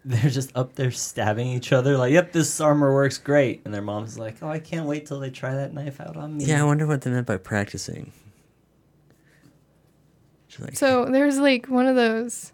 They're 0.04 0.30
just 0.30 0.50
up 0.54 0.74
there 0.74 0.90
stabbing 0.90 1.46
each 1.46 1.72
other, 1.72 1.96
like, 1.96 2.12
yep, 2.12 2.32
this 2.32 2.60
armor 2.60 2.92
works 2.92 3.16
great. 3.16 3.62
And 3.64 3.72
their 3.72 3.82
mom's 3.82 4.18
like, 4.18 4.36
oh, 4.42 4.48
I 4.48 4.58
can't 4.58 4.86
wait 4.86 5.06
till 5.06 5.18
they 5.18 5.30
try 5.30 5.54
that 5.54 5.72
knife 5.72 6.00
out 6.00 6.16
on 6.16 6.36
me. 6.36 6.44
Yeah, 6.44 6.60
I 6.60 6.64
wonder 6.64 6.86
what 6.86 7.00
they 7.00 7.10
meant 7.10 7.26
by 7.26 7.38
practicing. 7.38 8.12
Like, 10.58 10.76
So 10.76 11.06
there's 11.06 11.38
like 11.38 11.66
one 11.66 11.86
of 11.86 11.96
those 11.96 12.52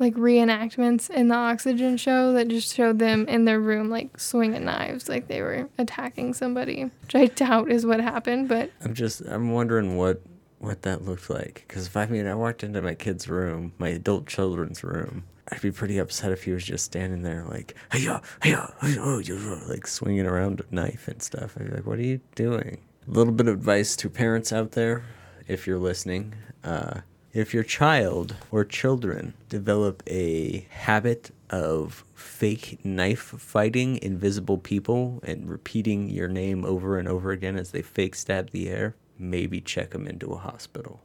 like 0.00 0.14
reenactments 0.14 1.10
in 1.10 1.28
the 1.28 1.34
Oxygen 1.34 1.96
show 1.96 2.32
that 2.32 2.48
just 2.48 2.74
showed 2.74 2.98
them 2.98 3.28
in 3.28 3.44
their 3.44 3.60
room 3.60 3.90
like 3.90 4.18
swinging 4.18 4.64
knives 4.64 5.08
like 5.08 5.28
they 5.28 5.42
were 5.42 5.68
attacking 5.78 6.34
somebody, 6.34 6.84
which 7.02 7.14
I 7.14 7.26
doubt 7.26 7.70
is 7.70 7.86
what 7.86 8.00
happened, 8.00 8.48
but 8.48 8.70
I'm 8.82 8.94
just, 8.94 9.20
I'm 9.20 9.52
wondering 9.52 9.96
what 9.96 10.22
what 10.58 10.82
that 10.82 11.04
looked 11.04 11.30
like. 11.30 11.64
Because 11.66 11.86
if 11.86 11.96
I 11.96 12.06
mean, 12.06 12.26
I 12.26 12.34
walked 12.34 12.62
into 12.62 12.82
my 12.82 12.94
kid's 12.94 13.28
room, 13.28 13.72
my 13.78 13.88
adult 13.88 14.26
children's 14.26 14.84
room, 14.84 15.24
I'd 15.48 15.62
be 15.62 15.72
pretty 15.72 15.98
upset 15.98 16.32
if 16.32 16.44
he 16.44 16.52
was 16.52 16.64
just 16.64 16.84
standing 16.84 17.22
there 17.22 17.44
like, 17.48 17.74
hiya, 17.92 18.22
hiya, 18.42 18.72
hiya," 18.82 19.60
like 19.68 19.86
swinging 19.86 20.26
around 20.26 20.60
a 20.60 20.74
knife 20.74 21.08
and 21.08 21.20
stuff. 21.22 21.56
I'd 21.58 21.66
be 21.66 21.76
like, 21.76 21.86
what 21.86 21.98
are 21.98 22.02
you 22.02 22.20
doing? 22.34 22.78
A 23.08 23.10
little 23.10 23.32
bit 23.32 23.48
of 23.48 23.54
advice 23.54 23.96
to 23.96 24.10
parents 24.10 24.52
out 24.52 24.72
there, 24.72 25.02
if 25.48 25.66
you're 25.66 25.78
listening. 25.78 26.34
Uh, 26.62 27.00
if 27.32 27.54
your 27.54 27.62
child 27.62 28.36
or 28.50 28.64
children 28.64 29.34
develop 29.48 30.02
a 30.06 30.66
habit 30.70 31.30
of 31.48 32.04
fake 32.14 32.78
knife 32.84 33.20
fighting 33.20 33.98
invisible 34.02 34.58
people 34.58 35.20
and 35.22 35.48
repeating 35.48 36.08
your 36.08 36.28
name 36.28 36.64
over 36.64 36.98
and 36.98 37.08
over 37.08 37.30
again 37.30 37.56
as 37.56 37.70
they 37.70 37.82
fake 37.82 38.14
stab 38.14 38.50
the 38.50 38.68
air, 38.68 38.96
maybe 39.18 39.60
check 39.60 39.90
them 39.90 40.06
into 40.06 40.32
a 40.32 40.38
hospital. 40.38 41.02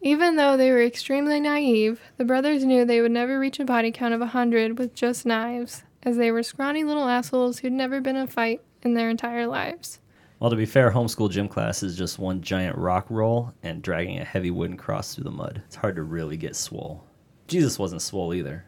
Even 0.00 0.36
though 0.36 0.56
they 0.56 0.70
were 0.70 0.82
extremely 0.82 1.40
naive, 1.40 2.00
the 2.16 2.24
brothers 2.24 2.64
knew 2.64 2.84
they 2.84 3.00
would 3.00 3.10
never 3.10 3.38
reach 3.38 3.58
a 3.58 3.64
body 3.64 3.90
count 3.90 4.14
of 4.14 4.20
a 4.20 4.24
100 4.24 4.78
with 4.78 4.94
just 4.94 5.26
knives, 5.26 5.82
as 6.02 6.16
they 6.16 6.30
were 6.30 6.42
scrawny 6.42 6.84
little 6.84 7.08
assholes 7.08 7.58
who'd 7.58 7.72
never 7.72 8.00
been 8.00 8.16
in 8.16 8.22
a 8.22 8.26
fight 8.26 8.62
in 8.82 8.94
their 8.94 9.10
entire 9.10 9.46
lives. 9.46 9.98
Well, 10.40 10.50
to 10.50 10.56
be 10.56 10.66
fair, 10.66 10.92
homeschool 10.92 11.30
gym 11.30 11.48
class 11.48 11.82
is 11.82 11.96
just 11.96 12.20
one 12.20 12.42
giant 12.42 12.78
rock 12.78 13.06
roll 13.10 13.52
and 13.64 13.82
dragging 13.82 14.20
a 14.20 14.24
heavy 14.24 14.52
wooden 14.52 14.76
cross 14.76 15.14
through 15.14 15.24
the 15.24 15.32
mud. 15.32 15.62
It's 15.66 15.74
hard 15.74 15.96
to 15.96 16.04
really 16.04 16.36
get 16.36 16.54
swole. 16.54 17.04
Jesus 17.48 17.78
wasn't 17.78 18.02
swole 18.02 18.32
either. 18.32 18.64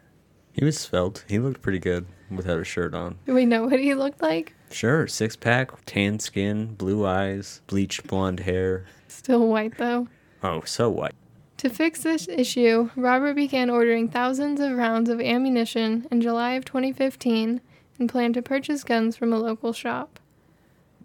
He 0.51 0.65
was 0.65 0.77
svelte. 0.77 1.23
He 1.29 1.39
looked 1.39 1.61
pretty 1.61 1.79
good 1.79 2.05
without 2.29 2.59
a 2.59 2.65
shirt 2.65 2.93
on. 2.93 3.17
Do 3.25 3.33
we 3.33 3.45
know 3.45 3.63
what 3.63 3.79
he 3.79 3.93
looked 3.93 4.21
like? 4.21 4.53
Sure, 4.69 5.07
six 5.07 5.37
pack, 5.37 5.71
tan 5.85 6.19
skin, 6.19 6.75
blue 6.75 7.05
eyes, 7.05 7.61
bleached 7.67 8.05
blonde 8.05 8.41
hair. 8.41 8.85
Still 9.07 9.47
white, 9.47 9.77
though. 9.77 10.07
Oh, 10.43 10.61
so 10.65 10.89
white. 10.89 11.15
To 11.57 11.69
fix 11.69 12.01
this 12.01 12.27
issue, 12.27 12.89
Robert 12.97 13.35
began 13.35 13.69
ordering 13.69 14.09
thousands 14.09 14.59
of 14.59 14.73
rounds 14.73 15.09
of 15.09 15.21
ammunition 15.21 16.07
in 16.11 16.19
July 16.19 16.53
of 16.53 16.65
2015 16.65 17.61
and 17.99 18.09
planned 18.09 18.33
to 18.33 18.41
purchase 18.41 18.83
guns 18.83 19.15
from 19.15 19.31
a 19.31 19.39
local 19.39 19.71
shop. 19.71 20.19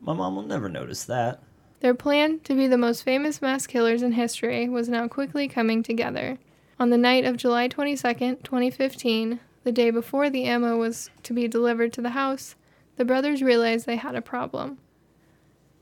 My 0.01 0.13
mom 0.13 0.37
will 0.37 0.43
never 0.43 0.69
notice 0.69 1.05
that. 1.05 1.43
Their 1.81 1.95
plan 1.95 2.41
to 2.41 2.55
be 2.55 2.67
the 2.67 2.79
most 2.79 3.03
famous 3.03 3.43
mass 3.43 3.67
killers 3.67 4.03
in 4.03 4.13
history 4.13 4.69
was 4.69 4.89
now 4.89 5.09
quickly 5.09 5.49
coming 5.49 5.83
together. 5.83 6.39
On 6.79 6.91
the 6.91 6.99
night 6.99 7.25
of 7.25 7.37
July 7.37 7.69
22nd, 7.69 8.43
2015, 8.43 9.41
the 9.65 9.73
day 9.73 9.91
before 9.91 10.31
the 10.31 10.45
ammo 10.45 10.77
was 10.77 11.11
to 11.23 11.33
be 11.33 11.49
delivered 11.49 11.93
to 11.95 12.03
the 12.03 12.11
house, 12.11 12.55
the 12.97 13.05
brothers 13.05 13.43
realized 13.43 13.87
they 13.87 13.97
had 13.97 14.15
a 14.15 14.23
problem. 14.23 14.79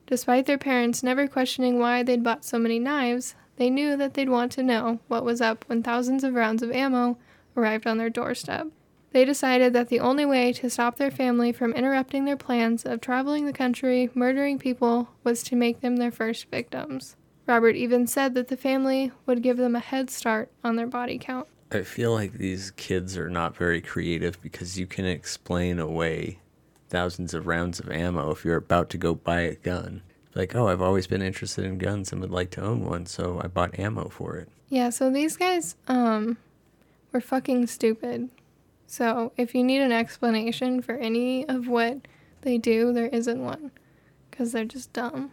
Despite 0.07 0.47
their 0.47 0.59
parents 0.59 1.03
never 1.03 1.27
questioning 1.29 1.79
why 1.79 2.03
they'd 2.03 2.23
bought 2.23 2.45
so 2.45 2.59
many 2.59 2.79
knives, 2.79 3.35
they 3.57 3.71
knew 3.71 3.97
that 3.97 4.15
they'd 4.15 4.29
want 4.29 4.53
to 4.53 4.63
know 4.63 5.01
what 5.09 5.25
was 5.25 5.41
up 5.41 5.65
when 5.69 5.83
thousands 5.83 6.25
of 6.25 6.35
rounds 6.35 6.63
of 6.63 6.71
ammo 6.73 7.19
arrived 7.57 7.87
on 7.87 7.99
their 7.99 8.11
doorstep. 8.11 8.69
They 9.15 9.25
decided 9.25 9.73
that 9.75 9.91
the 9.91 10.01
only 10.01 10.27
way 10.27 10.53
to 10.55 10.69
stop 10.69 10.97
their 10.97 11.13
family 11.13 11.53
from 11.53 11.73
interrupting 11.73 12.25
their 12.25 12.37
plans 12.37 12.85
of 12.85 13.01
traveling 13.01 13.47
the 13.47 13.53
country, 13.53 14.11
murdering 14.13 14.59
people, 14.59 15.09
was 15.23 15.45
to 15.45 15.55
make 15.55 15.81
them 15.81 15.99
their 15.99 16.11
first 16.11 16.51
victims. 16.51 17.15
Robert 17.47 17.77
even 17.77 18.09
said 18.09 18.35
that 18.35 18.49
the 18.49 18.57
family 18.57 19.13
would 19.25 19.41
give 19.41 19.57
them 19.57 19.77
a 19.77 19.79
head 19.79 20.11
start 20.11 20.51
on 20.65 20.75
their 20.75 20.89
body 20.89 21.17
count. 21.17 21.47
I 21.71 21.83
feel 21.83 22.13
like 22.13 22.33
these 22.33 22.73
kids 22.73 23.17
are 23.17 23.31
not 23.31 23.57
very 23.57 23.81
creative 23.81 24.43
because 24.43 24.81
you 24.81 24.89
can 24.89 25.05
explain 25.05 25.79
away 25.79 26.41
thousands 26.89 27.35
of 27.35 27.47
rounds 27.47 27.79
of 27.79 27.89
ammo 27.93 28.33
if 28.33 28.45
you're 28.45 28.57
about 28.57 28.91
to 28.91 28.99
go 28.99 29.15
buy 29.15 29.43
a 29.43 29.55
gun. 29.55 30.03
Like, 30.35 30.57
oh, 30.57 30.67
I've 30.67 30.83
always 30.83 31.07
been 31.07 31.23
interested 31.23 31.65
in 31.65 31.79
guns 31.79 32.11
and 32.11 32.21
would 32.21 32.33
like 32.33 32.51
to 32.51 32.63
own 32.63 32.85
one, 32.85 33.07
so 33.07 33.41
I 33.41 33.47
bought 33.47 33.79
ammo 33.79 34.09
for 34.09 34.39
it. 34.39 34.49
Yeah, 34.71 34.91
so 34.91 35.09
these 35.09 35.37
guys 35.37 35.77
um 35.87 36.37
were 37.13 37.21
fucking 37.21 37.69
stupid. 37.69 38.31
So 38.87 39.33
if 39.37 39.55
you 39.55 39.65
need 39.65 39.81
an 39.81 39.93
explanation 39.93 40.81
for 40.83 40.95
any 40.95 41.49
of 41.49 41.69
what 41.69 42.07
they 42.43 42.59
do, 42.59 42.93
there 42.93 43.07
isn't 43.09 43.43
one 43.43 43.71
cuz 44.31 44.53
they're 44.53 44.65
just 44.65 44.93
dumb. 44.93 45.33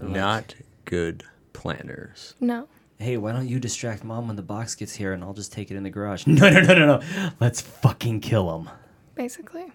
Not 0.00 0.54
good 0.84 1.24
planners. 1.52 2.34
No. 2.40 2.68
Hey, 2.98 3.16
why 3.16 3.32
don't 3.32 3.48
you 3.48 3.58
distract 3.58 4.04
mom 4.04 4.26
when 4.26 4.36
the 4.36 4.42
box 4.42 4.74
gets 4.74 4.94
here 4.94 5.12
and 5.12 5.22
I'll 5.24 5.32
just 5.32 5.52
take 5.52 5.70
it 5.70 5.76
in 5.76 5.82
the 5.82 5.90
garage? 5.90 6.26
No, 6.26 6.48
no, 6.50 6.60
no, 6.60 6.74
no, 6.74 6.86
no. 6.86 7.30
Let's 7.40 7.60
fucking 7.60 8.20
kill 8.20 8.58
him. 8.58 8.70
basically. 9.14 9.72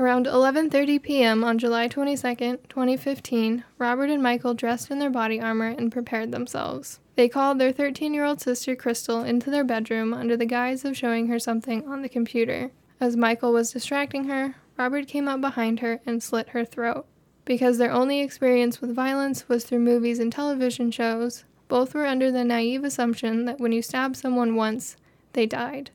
Around 0.00 0.26
11:30 0.26 1.02
p.m. 1.02 1.42
on 1.42 1.58
July 1.58 1.88
22nd, 1.88 2.68
2015, 2.68 3.64
Robert 3.78 4.10
and 4.10 4.22
Michael 4.22 4.54
dressed 4.54 4.92
in 4.92 5.00
their 5.00 5.10
body 5.10 5.40
armor 5.40 5.74
and 5.76 5.90
prepared 5.90 6.30
themselves. 6.30 7.00
They 7.16 7.28
called 7.28 7.58
their 7.58 7.72
13-year-old 7.72 8.40
sister 8.40 8.76
Crystal 8.76 9.24
into 9.24 9.50
their 9.50 9.64
bedroom 9.64 10.14
under 10.14 10.36
the 10.36 10.46
guise 10.46 10.84
of 10.84 10.96
showing 10.96 11.26
her 11.26 11.40
something 11.40 11.84
on 11.88 12.02
the 12.02 12.08
computer. 12.08 12.70
As 13.00 13.16
Michael 13.16 13.52
was 13.52 13.72
distracting 13.72 14.28
her, 14.28 14.54
Robert 14.76 15.08
came 15.08 15.26
up 15.26 15.40
behind 15.40 15.80
her 15.80 15.98
and 16.06 16.22
slit 16.22 16.50
her 16.50 16.64
throat. 16.64 17.04
Because 17.44 17.78
their 17.78 17.90
only 17.90 18.20
experience 18.20 18.80
with 18.80 18.94
violence 18.94 19.48
was 19.48 19.64
through 19.64 19.80
movies 19.80 20.20
and 20.20 20.30
television 20.30 20.92
shows, 20.92 21.42
both 21.66 21.92
were 21.92 22.06
under 22.06 22.30
the 22.30 22.44
naive 22.44 22.84
assumption 22.84 23.46
that 23.46 23.58
when 23.58 23.72
you 23.72 23.82
stab 23.82 24.14
someone 24.14 24.54
once, 24.54 24.96
they 25.32 25.44
died. 25.44 25.90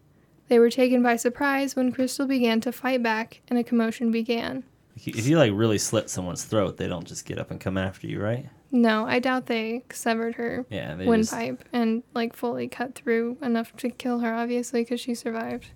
They 0.53 0.59
were 0.59 0.69
taken 0.69 1.01
by 1.01 1.15
surprise 1.15 1.75
when 1.75 1.91
Crystal 1.91 2.27
began 2.27 2.61
to 2.61 2.71
fight 2.71 3.01
back 3.01 3.41
and 3.47 3.57
a 3.57 3.63
commotion 3.63 4.11
began. 4.11 4.63
If 4.95 5.25
you 5.25 5.35
like 5.35 5.51
really 5.51 5.79
slit 5.79 6.11
someone's 6.11 6.43
throat, 6.43 6.77
they 6.77 6.87
don't 6.87 7.07
just 7.07 7.25
get 7.25 7.39
up 7.39 7.49
and 7.49 7.59
come 7.59 7.75
after 7.75 8.05
you, 8.05 8.21
right? 8.21 8.47
No, 8.71 9.07
I 9.07 9.17
doubt 9.17 9.47
they 9.47 9.83
severed 9.91 10.35
her 10.35 10.63
Yeah, 10.69 10.93
they 10.93 11.05
just, 11.05 11.33
windpipe 11.33 11.67
and 11.73 12.03
like 12.13 12.35
fully 12.35 12.67
cut 12.67 12.93
through 12.93 13.39
enough 13.41 13.75
to 13.77 13.89
kill 13.89 14.19
her, 14.19 14.31
obviously, 14.31 14.83
because 14.83 15.01
she 15.01 15.15
survived. 15.15 15.71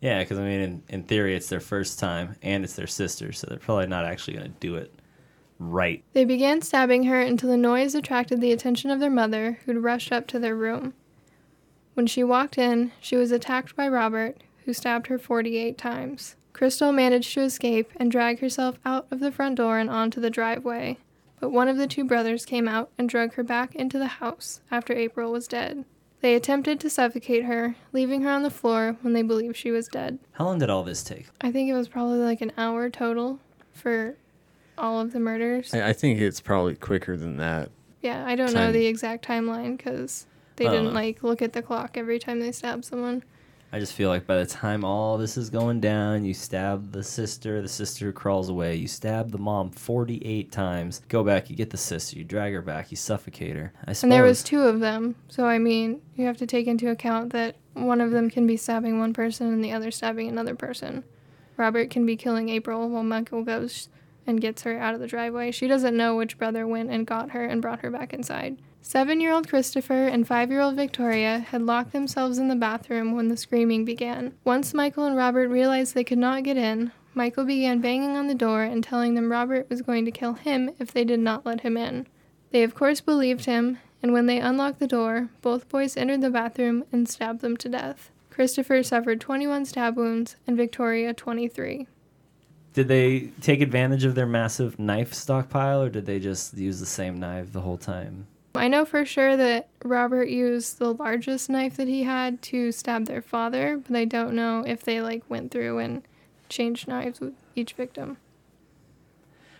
Yeah, 0.00 0.18
because 0.24 0.40
I 0.40 0.42
mean, 0.42 0.60
in, 0.60 0.82
in 0.88 1.02
theory, 1.04 1.36
it's 1.36 1.48
their 1.48 1.60
first 1.60 2.00
time 2.00 2.34
and 2.42 2.64
it's 2.64 2.74
their 2.74 2.88
sister, 2.88 3.30
so 3.30 3.46
they're 3.46 3.60
probably 3.60 3.86
not 3.86 4.06
actually 4.06 4.34
going 4.34 4.50
to 4.50 4.58
do 4.58 4.74
it 4.74 4.92
right. 5.60 6.02
They 6.14 6.24
began 6.24 6.62
stabbing 6.62 7.04
her 7.04 7.20
until 7.20 7.48
the 7.48 7.56
noise 7.56 7.94
attracted 7.94 8.40
the 8.40 8.50
attention 8.50 8.90
of 8.90 8.98
their 8.98 9.08
mother, 9.08 9.60
who'd 9.64 9.76
rushed 9.76 10.10
up 10.10 10.26
to 10.26 10.40
their 10.40 10.56
room. 10.56 10.94
When 11.94 12.06
she 12.06 12.24
walked 12.24 12.58
in, 12.58 12.92
she 13.00 13.16
was 13.16 13.30
attacked 13.30 13.76
by 13.76 13.88
Robert, 13.88 14.42
who 14.64 14.72
stabbed 14.72 15.06
her 15.06 15.18
48 15.18 15.78
times. 15.78 16.36
Crystal 16.52 16.92
managed 16.92 17.34
to 17.34 17.42
escape 17.42 17.90
and 17.96 18.10
drag 18.10 18.40
herself 18.40 18.78
out 18.84 19.06
of 19.10 19.20
the 19.20 19.32
front 19.32 19.56
door 19.56 19.78
and 19.78 19.90
onto 19.90 20.20
the 20.20 20.30
driveway, 20.30 20.98
but 21.40 21.50
one 21.50 21.68
of 21.68 21.76
the 21.76 21.86
two 21.86 22.04
brothers 22.04 22.44
came 22.44 22.68
out 22.68 22.90
and 22.96 23.08
drug 23.08 23.34
her 23.34 23.42
back 23.42 23.74
into 23.74 23.98
the 23.98 24.06
house 24.06 24.60
after 24.70 24.92
April 24.92 25.32
was 25.32 25.48
dead. 25.48 25.84
They 26.20 26.34
attempted 26.34 26.80
to 26.80 26.88
suffocate 26.90 27.44
her, 27.44 27.76
leaving 27.92 28.22
her 28.22 28.30
on 28.30 28.42
the 28.42 28.50
floor 28.50 28.96
when 29.02 29.12
they 29.12 29.22
believed 29.22 29.56
she 29.56 29.70
was 29.70 29.88
dead. 29.88 30.18
How 30.32 30.46
long 30.46 30.58
did 30.58 30.70
all 30.70 30.82
this 30.82 31.02
take? 31.02 31.26
I 31.40 31.52
think 31.52 31.68
it 31.68 31.74
was 31.74 31.88
probably 31.88 32.18
like 32.18 32.40
an 32.40 32.52
hour 32.56 32.88
total 32.88 33.40
for 33.72 34.16
all 34.78 35.00
of 35.00 35.12
the 35.12 35.20
murders. 35.20 35.74
I, 35.74 35.90
I 35.90 35.92
think 35.92 36.20
it's 36.20 36.40
probably 36.40 36.76
quicker 36.76 37.16
than 37.16 37.36
that. 37.36 37.70
Yeah, 38.00 38.24
I 38.26 38.36
don't 38.36 38.54
know 38.54 38.72
the 38.72 38.86
exact 38.86 39.26
timeline 39.26 39.76
because 39.76 40.26
they 40.56 40.64
didn't 40.64 40.86
know. 40.86 40.90
like 40.90 41.22
look 41.22 41.42
at 41.42 41.52
the 41.52 41.62
clock 41.62 41.96
every 41.96 42.18
time 42.18 42.40
they 42.40 42.52
stabbed 42.52 42.84
someone. 42.84 43.22
I 43.72 43.80
just 43.80 43.94
feel 43.94 44.08
like 44.08 44.24
by 44.24 44.36
the 44.36 44.46
time 44.46 44.84
all 44.84 45.18
this 45.18 45.36
is 45.36 45.50
going 45.50 45.80
down, 45.80 46.24
you 46.24 46.32
stab 46.32 46.92
the 46.92 47.02
sister, 47.02 47.60
the 47.60 47.66
sister 47.66 48.12
crawls 48.12 48.48
away, 48.48 48.76
you 48.76 48.86
stab 48.86 49.32
the 49.32 49.38
mom 49.38 49.70
48 49.70 50.52
times, 50.52 51.02
go 51.08 51.24
back, 51.24 51.50
you 51.50 51.56
get 51.56 51.70
the 51.70 51.76
sister, 51.76 52.16
you 52.16 52.22
drag 52.22 52.52
her 52.52 52.62
back, 52.62 52.92
you 52.92 52.96
suffocate 52.96 53.56
her. 53.56 53.72
I 53.80 53.92
suppose. 53.92 54.02
And 54.04 54.12
there 54.12 54.22
was 54.22 54.44
two 54.44 54.60
of 54.60 54.78
them, 54.78 55.16
so 55.28 55.46
I 55.46 55.58
mean, 55.58 56.02
you 56.14 56.24
have 56.26 56.36
to 56.36 56.46
take 56.46 56.68
into 56.68 56.88
account 56.88 57.32
that 57.32 57.56
one 57.72 58.00
of 58.00 58.12
them 58.12 58.30
can 58.30 58.46
be 58.46 58.56
stabbing 58.56 59.00
one 59.00 59.12
person 59.12 59.52
and 59.52 59.64
the 59.64 59.72
other 59.72 59.90
stabbing 59.90 60.28
another 60.28 60.54
person. 60.54 61.02
Robert 61.56 61.90
can 61.90 62.06
be 62.06 62.14
killing 62.16 62.50
April 62.50 62.88
while 62.88 63.02
Michael 63.02 63.42
goes 63.42 63.88
and 64.24 64.40
gets 64.40 64.62
her 64.62 64.78
out 64.78 64.94
of 64.94 65.00
the 65.00 65.08
driveway. 65.08 65.50
She 65.50 65.66
doesn't 65.66 65.96
know 65.96 66.14
which 66.14 66.38
brother 66.38 66.64
went 66.64 66.90
and 66.90 67.06
got 67.06 67.30
her 67.30 67.44
and 67.44 67.60
brought 67.60 67.80
her 67.80 67.90
back 67.90 68.14
inside. 68.14 68.56
Seven 68.86 69.18
year 69.18 69.32
old 69.32 69.48
Christopher 69.48 70.08
and 70.08 70.28
five 70.28 70.50
year 70.50 70.60
old 70.60 70.76
Victoria 70.76 71.38
had 71.38 71.62
locked 71.62 71.92
themselves 71.92 72.36
in 72.36 72.48
the 72.48 72.54
bathroom 72.54 73.16
when 73.16 73.28
the 73.28 73.36
screaming 73.36 73.86
began. 73.86 74.34
Once 74.44 74.74
Michael 74.74 75.06
and 75.06 75.16
Robert 75.16 75.48
realized 75.48 75.94
they 75.94 76.04
could 76.04 76.18
not 76.18 76.42
get 76.42 76.58
in, 76.58 76.92
Michael 77.14 77.46
began 77.46 77.80
banging 77.80 78.14
on 78.14 78.26
the 78.26 78.34
door 78.34 78.62
and 78.62 78.84
telling 78.84 79.14
them 79.14 79.32
Robert 79.32 79.70
was 79.70 79.80
going 79.80 80.04
to 80.04 80.10
kill 80.10 80.34
him 80.34 80.68
if 80.78 80.92
they 80.92 81.02
did 81.02 81.18
not 81.18 81.46
let 81.46 81.62
him 81.62 81.78
in. 81.78 82.06
They, 82.50 82.62
of 82.62 82.74
course, 82.74 83.00
believed 83.00 83.46
him, 83.46 83.78
and 84.02 84.12
when 84.12 84.26
they 84.26 84.38
unlocked 84.38 84.80
the 84.80 84.86
door, 84.86 85.30
both 85.40 85.70
boys 85.70 85.96
entered 85.96 86.20
the 86.20 86.28
bathroom 86.28 86.84
and 86.92 87.08
stabbed 87.08 87.40
them 87.40 87.56
to 87.56 87.70
death. 87.70 88.10
Christopher 88.28 88.82
suffered 88.82 89.18
21 89.18 89.64
stab 89.64 89.96
wounds 89.96 90.36
and 90.46 90.58
Victoria 90.58 91.14
23. 91.14 91.86
Did 92.74 92.88
they 92.88 93.30
take 93.40 93.62
advantage 93.62 94.04
of 94.04 94.14
their 94.14 94.26
massive 94.26 94.78
knife 94.78 95.14
stockpile, 95.14 95.80
or 95.80 95.88
did 95.88 96.04
they 96.04 96.18
just 96.20 96.54
use 96.58 96.80
the 96.80 96.86
same 96.86 97.18
knife 97.18 97.50
the 97.50 97.62
whole 97.62 97.78
time? 97.78 98.26
I 98.56 98.68
know 98.68 98.84
for 98.84 99.04
sure 99.04 99.36
that 99.36 99.68
Robert 99.84 100.28
used 100.28 100.78
the 100.78 100.94
largest 100.94 101.50
knife 101.50 101.76
that 101.76 101.88
he 101.88 102.04
had 102.04 102.40
to 102.42 102.72
stab 102.72 103.06
their 103.06 103.20
father, 103.20 103.76
but 103.76 103.96
I 103.96 104.04
don't 104.04 104.34
know 104.34 104.64
if 104.66 104.84
they 104.84 105.00
like 105.00 105.22
went 105.28 105.50
through 105.50 105.78
and 105.78 106.02
changed 106.48 106.86
knives 106.86 107.20
with 107.20 107.34
each 107.56 107.72
victim. 107.72 108.16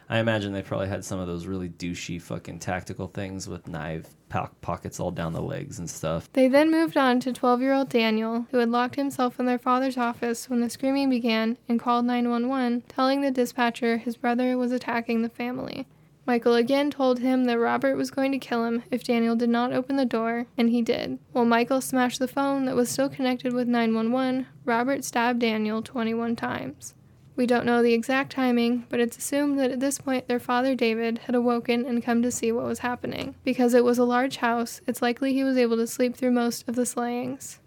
I 0.08 0.18
imagine 0.18 0.52
they 0.52 0.62
probably 0.62 0.88
had 0.88 1.04
some 1.04 1.18
of 1.18 1.26
those 1.26 1.46
really 1.46 1.70
douchey 1.70 2.20
fucking 2.20 2.58
tactical 2.58 3.08
things 3.08 3.48
with 3.48 3.66
knife 3.66 4.06
po- 4.28 4.50
pockets 4.60 5.00
all 5.00 5.10
down 5.10 5.32
the 5.32 5.40
legs 5.40 5.78
and 5.78 5.88
stuff. 5.88 6.30
They 6.34 6.46
then 6.46 6.70
moved 6.70 6.96
on 6.96 7.20
to 7.20 7.32
12 7.32 7.62
year 7.62 7.72
old 7.72 7.88
Daniel, 7.88 8.46
who 8.50 8.58
had 8.58 8.68
locked 8.68 8.96
himself 8.96 9.40
in 9.40 9.46
their 9.46 9.58
father's 9.58 9.96
office 9.96 10.48
when 10.48 10.60
the 10.60 10.68
screaming 10.68 11.08
began 11.08 11.56
and 11.68 11.80
called 11.80 12.04
911, 12.04 12.82
telling 12.88 13.22
the 13.22 13.30
dispatcher 13.30 13.96
his 13.96 14.16
brother 14.16 14.56
was 14.58 14.72
attacking 14.72 15.22
the 15.22 15.28
family. 15.28 15.86
Michael 16.26 16.54
again 16.54 16.90
told 16.90 17.18
him 17.18 17.44
that 17.44 17.58
Robert 17.58 17.96
was 17.96 18.10
going 18.10 18.32
to 18.32 18.38
kill 18.38 18.64
him 18.64 18.82
if 18.90 19.04
Daniel 19.04 19.36
did 19.36 19.50
not 19.50 19.72
open 19.72 19.96
the 19.96 20.06
door, 20.06 20.46
and 20.56 20.70
he 20.70 20.80
did. 20.80 21.18
While 21.32 21.44
Michael 21.44 21.82
smashed 21.82 22.18
the 22.18 22.28
phone 22.28 22.64
that 22.64 22.76
was 22.76 22.88
still 22.88 23.10
connected 23.10 23.52
with 23.52 23.68
911, 23.68 24.46
Robert 24.64 25.04
stabbed 25.04 25.40
Daniel 25.40 25.82
21 25.82 26.34
times. 26.36 26.94
We 27.36 27.46
don't 27.46 27.66
know 27.66 27.82
the 27.82 27.92
exact 27.92 28.32
timing, 28.32 28.86
but 28.88 29.00
it's 29.00 29.18
assumed 29.18 29.58
that 29.58 29.72
at 29.72 29.80
this 29.80 29.98
point 29.98 30.28
their 30.28 30.38
father 30.38 30.74
David 30.74 31.18
had 31.26 31.34
awoken 31.34 31.84
and 31.84 32.02
come 32.02 32.22
to 32.22 32.30
see 32.30 32.52
what 32.52 32.64
was 32.64 32.78
happening. 32.78 33.34
Because 33.44 33.74
it 33.74 33.84
was 33.84 33.98
a 33.98 34.04
large 34.04 34.36
house, 34.36 34.80
it's 34.86 35.02
likely 35.02 35.34
he 35.34 35.44
was 35.44 35.58
able 35.58 35.76
to 35.76 35.86
sleep 35.86 36.16
through 36.16 36.30
most 36.30 36.66
of 36.68 36.76
the 36.76 36.86
slayings. 36.86 37.58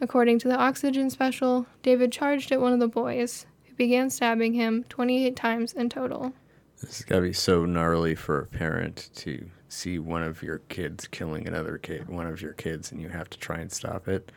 According 0.00 0.38
to 0.40 0.48
the 0.48 0.58
Oxygen 0.58 1.08
special, 1.08 1.66
David 1.82 2.12
charged 2.12 2.52
at 2.52 2.60
one 2.60 2.74
of 2.74 2.80
the 2.80 2.86
boys, 2.86 3.46
who 3.64 3.74
began 3.74 4.10
stabbing 4.10 4.52
him 4.52 4.84
28 4.90 5.34
times 5.34 5.72
in 5.72 5.88
total. 5.88 6.34
This 6.80 6.98
has 6.98 7.04
got 7.04 7.16
to 7.16 7.22
be 7.22 7.32
so 7.32 7.64
gnarly 7.64 8.14
for 8.14 8.40
a 8.40 8.46
parent 8.46 9.10
to 9.16 9.46
see 9.68 9.98
one 9.98 10.22
of 10.22 10.42
your 10.42 10.58
kids 10.68 11.06
killing 11.08 11.48
another 11.48 11.78
kid, 11.78 12.08
one 12.08 12.26
of 12.26 12.40
your 12.42 12.52
kids, 12.52 12.92
and 12.92 13.00
you 13.00 13.08
have 13.08 13.30
to 13.30 13.38
try 13.38 13.58
and 13.58 13.72
stop 13.72 14.08
it. 14.08 14.30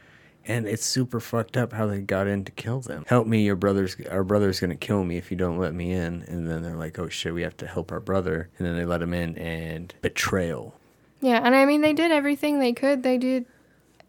And 0.45 0.67
it's 0.67 0.85
super 0.85 1.19
fucked 1.19 1.57
up 1.57 1.73
how 1.73 1.85
they 1.85 1.99
got 1.99 2.27
in 2.27 2.45
to 2.45 2.51
kill 2.51 2.79
them. 2.79 3.03
Help 3.07 3.27
me, 3.27 3.43
your 3.43 3.55
brother's 3.55 3.95
our 4.09 4.23
brother's 4.23 4.59
gonna 4.59 4.75
kill 4.75 5.03
me 5.03 5.17
if 5.17 5.29
you 5.29 5.37
don't 5.37 5.59
let 5.59 5.73
me 5.73 5.91
in. 5.91 6.23
And 6.23 6.49
then 6.49 6.63
they're 6.63 6.77
like, 6.77 6.97
oh 6.97 7.09
shit, 7.09 7.33
we 7.33 7.41
have 7.41 7.57
to 7.57 7.67
help 7.67 7.91
our 7.91 7.99
brother. 7.99 8.49
And 8.57 8.65
then 8.65 8.75
they 8.77 8.85
let 8.85 9.01
him 9.01 9.13
in, 9.13 9.37
and 9.37 9.93
betrayal. 10.01 10.75
Yeah, 11.21 11.41
and 11.43 11.53
I 11.53 11.65
mean, 11.65 11.81
they 11.81 11.93
did 11.93 12.11
everything 12.11 12.59
they 12.59 12.73
could. 12.73 13.03
They 13.03 13.17
did 13.17 13.45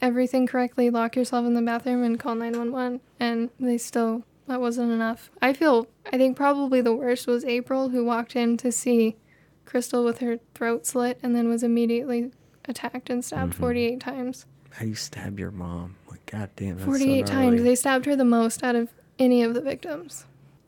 everything 0.01 0.47
correctly 0.47 0.89
lock 0.89 1.17
yourself 1.17 1.45
in 1.45 1.55
the 1.55 1.63
bathroom 1.63 2.03
and 2.05 2.19
call 2.19 2.37
911, 2.37 3.01
and 3.19 3.51
they 3.59 3.77
still, 3.77 4.23
that 4.51 4.61
wasn't 4.61 4.93
enough. 4.93 5.31
I 5.41 5.53
feel, 5.53 5.87
I 6.13 6.19
think 6.19 6.37
probably 6.37 6.81
the 6.81 6.95
worst 6.95 7.27
was 7.27 7.45
April, 7.45 7.91
who 7.91 8.05
walked 8.05 8.35
in 8.37 8.57
to 8.59 8.73
see 8.73 9.17
Crystal 9.65 10.05
with 10.05 10.19
her 10.19 10.41
throat 10.55 10.87
slit 10.87 11.19
and 11.23 11.35
then 11.35 11.49
was 11.49 11.63
immediately 11.63 12.33
attacked 12.67 13.09
and 13.09 13.25
stabbed 13.25 13.53
mm-hmm. 13.53 13.63
48 13.63 14.01
times. 14.01 14.47
How 14.71 14.83
do 14.83 14.89
you 14.89 14.95
stab 14.97 15.39
your 15.39 15.53
mom? 15.53 15.97
Like, 16.11 16.27
goddamn, 16.27 16.77
that's 16.77 16.85
48 16.85 17.29
so 17.29 17.33
times. 17.33 17.63
They 17.63 17.75
stabbed 17.77 18.07
her 18.07 18.17
the 18.17 18.25
most 18.25 18.65
out 18.65 18.75
of 18.75 18.93
any 19.19 19.43
of 19.43 19.55
the 19.55 19.61
victims. 19.61 20.27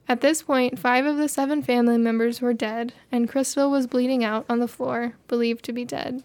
At 0.09 0.21
this 0.21 0.43
point, 0.43 0.79
five 0.79 1.07
of 1.07 1.17
the 1.17 1.29
seven 1.29 1.63
family 1.63 1.99
members 1.99 2.41
were 2.41 2.53
dead, 2.53 2.93
and 3.11 3.29
Crystal 3.29 3.71
was 3.71 3.87
bleeding 3.87 4.23
out 4.23 4.45
on 4.49 4.59
the 4.59 4.69
floor, 4.69 5.15
believed 5.27 5.65
to 5.65 5.73
be 5.73 5.85
dead. 5.85 6.23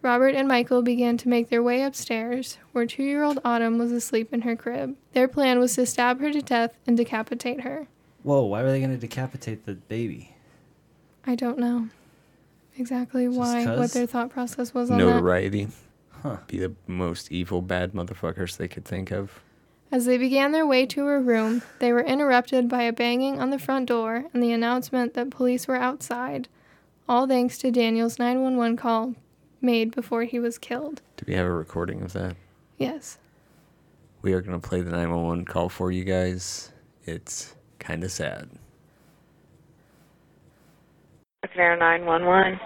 Robert 0.00 0.34
and 0.34 0.46
Michael 0.46 0.82
began 0.82 1.16
to 1.18 1.28
make 1.28 1.48
their 1.48 1.62
way 1.62 1.82
upstairs, 1.82 2.58
where 2.72 2.86
two 2.86 3.02
year 3.02 3.24
old 3.24 3.40
Autumn 3.44 3.78
was 3.78 3.90
asleep 3.90 4.32
in 4.32 4.42
her 4.42 4.54
crib. 4.54 4.96
Their 5.12 5.26
plan 5.26 5.58
was 5.58 5.74
to 5.74 5.86
stab 5.86 6.20
her 6.20 6.32
to 6.32 6.40
death 6.40 6.76
and 6.86 6.96
decapitate 6.96 7.62
her. 7.62 7.88
Whoa, 8.22 8.42
why 8.44 8.62
were 8.62 8.70
they 8.70 8.78
going 8.78 8.92
to 8.92 8.96
decapitate 8.96 9.66
the 9.66 9.74
baby? 9.74 10.36
I 11.26 11.34
don't 11.34 11.58
know 11.58 11.88
exactly 12.76 13.26
Just 13.26 13.38
why, 13.38 13.76
what 13.76 13.90
their 13.90 14.06
thought 14.06 14.30
process 14.30 14.72
was 14.72 14.90
on 14.90 14.98
that. 14.98 15.04
Notoriety. 15.04 15.68
Huh. 16.22 16.38
Be 16.46 16.58
the 16.58 16.74
most 16.86 17.30
evil, 17.32 17.60
bad 17.60 17.92
motherfuckers 17.92 18.56
they 18.56 18.68
could 18.68 18.84
think 18.84 19.10
of. 19.10 19.40
As 19.90 20.04
they 20.04 20.18
began 20.18 20.52
their 20.52 20.66
way 20.66 20.84
to 20.86 21.06
her 21.06 21.20
room, 21.20 21.62
they 21.78 21.92
were 21.92 22.02
interrupted 22.02 22.68
by 22.68 22.82
a 22.82 22.92
banging 22.92 23.40
on 23.40 23.50
the 23.50 23.58
front 23.58 23.86
door 23.86 24.26
and 24.32 24.42
the 24.42 24.52
announcement 24.52 25.14
that 25.14 25.30
police 25.30 25.66
were 25.66 25.76
outside, 25.76 26.48
all 27.08 27.26
thanks 27.26 27.56
to 27.58 27.70
Daniel's 27.70 28.18
911 28.18 28.76
call 28.76 29.14
made 29.60 29.94
before 29.94 30.24
he 30.24 30.38
was 30.38 30.58
killed. 30.58 31.02
Do 31.16 31.24
we 31.26 31.34
have 31.34 31.46
a 31.46 31.52
recording 31.52 32.02
of 32.02 32.12
that? 32.12 32.36
Yes. 32.76 33.18
We 34.22 34.32
are 34.32 34.40
going 34.40 34.60
to 34.60 34.68
play 34.68 34.80
the 34.80 34.90
911 34.90 35.44
call 35.44 35.68
for 35.68 35.90
you 35.90 36.04
guys. 36.04 36.72
It's 37.04 37.54
kind 37.78 38.04
of 38.04 38.10
sad. 38.10 38.48
Broken 41.42 41.60
Arrow 41.60 41.78
911. 41.78 42.58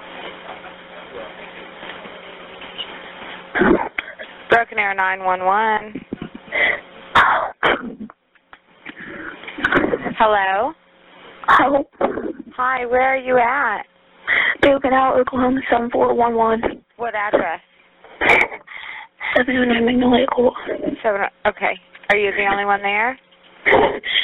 Broken 4.50 4.78
Arrow 4.78 4.94
911. 4.94 6.00
Hello? 10.18 10.72
Hello. 11.48 11.84
Hi, 12.56 12.86
where 12.86 13.02
are 13.02 13.16
you 13.16 13.38
at? 13.38 13.82
Broken 14.60 14.92
Arrow, 14.92 15.20
Oklahoma 15.20 15.60
7411. 15.70 16.81
What 17.02 17.16
address? 17.16 17.58
709 19.36 19.84
Magnolia 19.84 20.24
Court. 20.28 20.54
Seven. 21.02 21.22
Okay. 21.44 21.74
Are 22.10 22.16
you 22.16 22.30
the 22.30 22.46
only 22.48 22.64
one 22.64 22.80
there? 22.80 23.18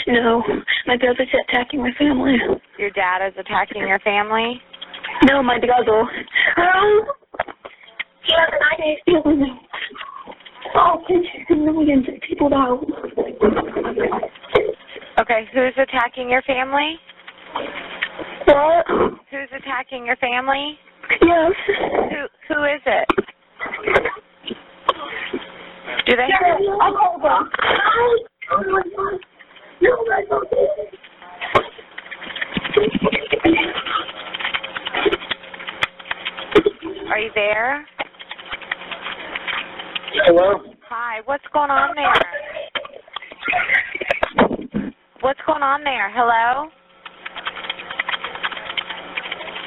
No, 0.07 0.45
my 0.87 0.97
brother's 0.97 1.27
attacking 1.51 1.81
my 1.81 1.91
family. 1.99 2.37
Your 2.79 2.91
dad 2.91 3.27
is 3.27 3.35
attacking 3.37 3.83
your 3.83 3.99
family? 3.99 4.63
No, 5.29 5.43
my 5.43 5.59
brother. 5.59 6.03
Um, 6.57 7.03
he 8.23 8.33
has 8.39 8.49
an 8.53 8.63
idea 8.73 8.95
stealing 9.03 9.41
me. 9.41 9.61
Oh, 10.77 11.03
millions 11.51 12.07
of 12.07 12.15
people 12.29 12.49
now. 12.49 12.81
Okay, 15.19 15.49
who's 15.53 15.75
attacking 15.77 16.31
your 16.31 16.43
family? 16.43 16.95
What? 18.47 18.87
Who's 19.33 19.51
attacking 19.51 20.07
your 20.07 20.17
family? 20.19 20.79
Yes. 21.23 21.53
Who 21.67 22.55
who 22.55 22.65
is 22.65 22.83
it? 22.87 23.09
Do 26.07 26.17
they 26.17 26.29
I'll 26.81 26.95
call 26.95 27.19
back. 27.23 27.47
My 28.51 28.83
God. 28.97 29.21
No, 29.81 29.91
my 30.07 30.25
God. 30.29 30.45
are 37.11 37.19
you 37.19 37.31
there? 37.35 37.87
Hello? 40.27 40.63
Hi, 40.89 41.21
what's 41.25 41.45
going 41.53 41.71
on 41.71 41.95
there? 41.97 42.13
What's 45.21 45.41
going 45.47 45.63
on 45.63 45.83
there? 45.83 46.11
Hello? 46.15 46.71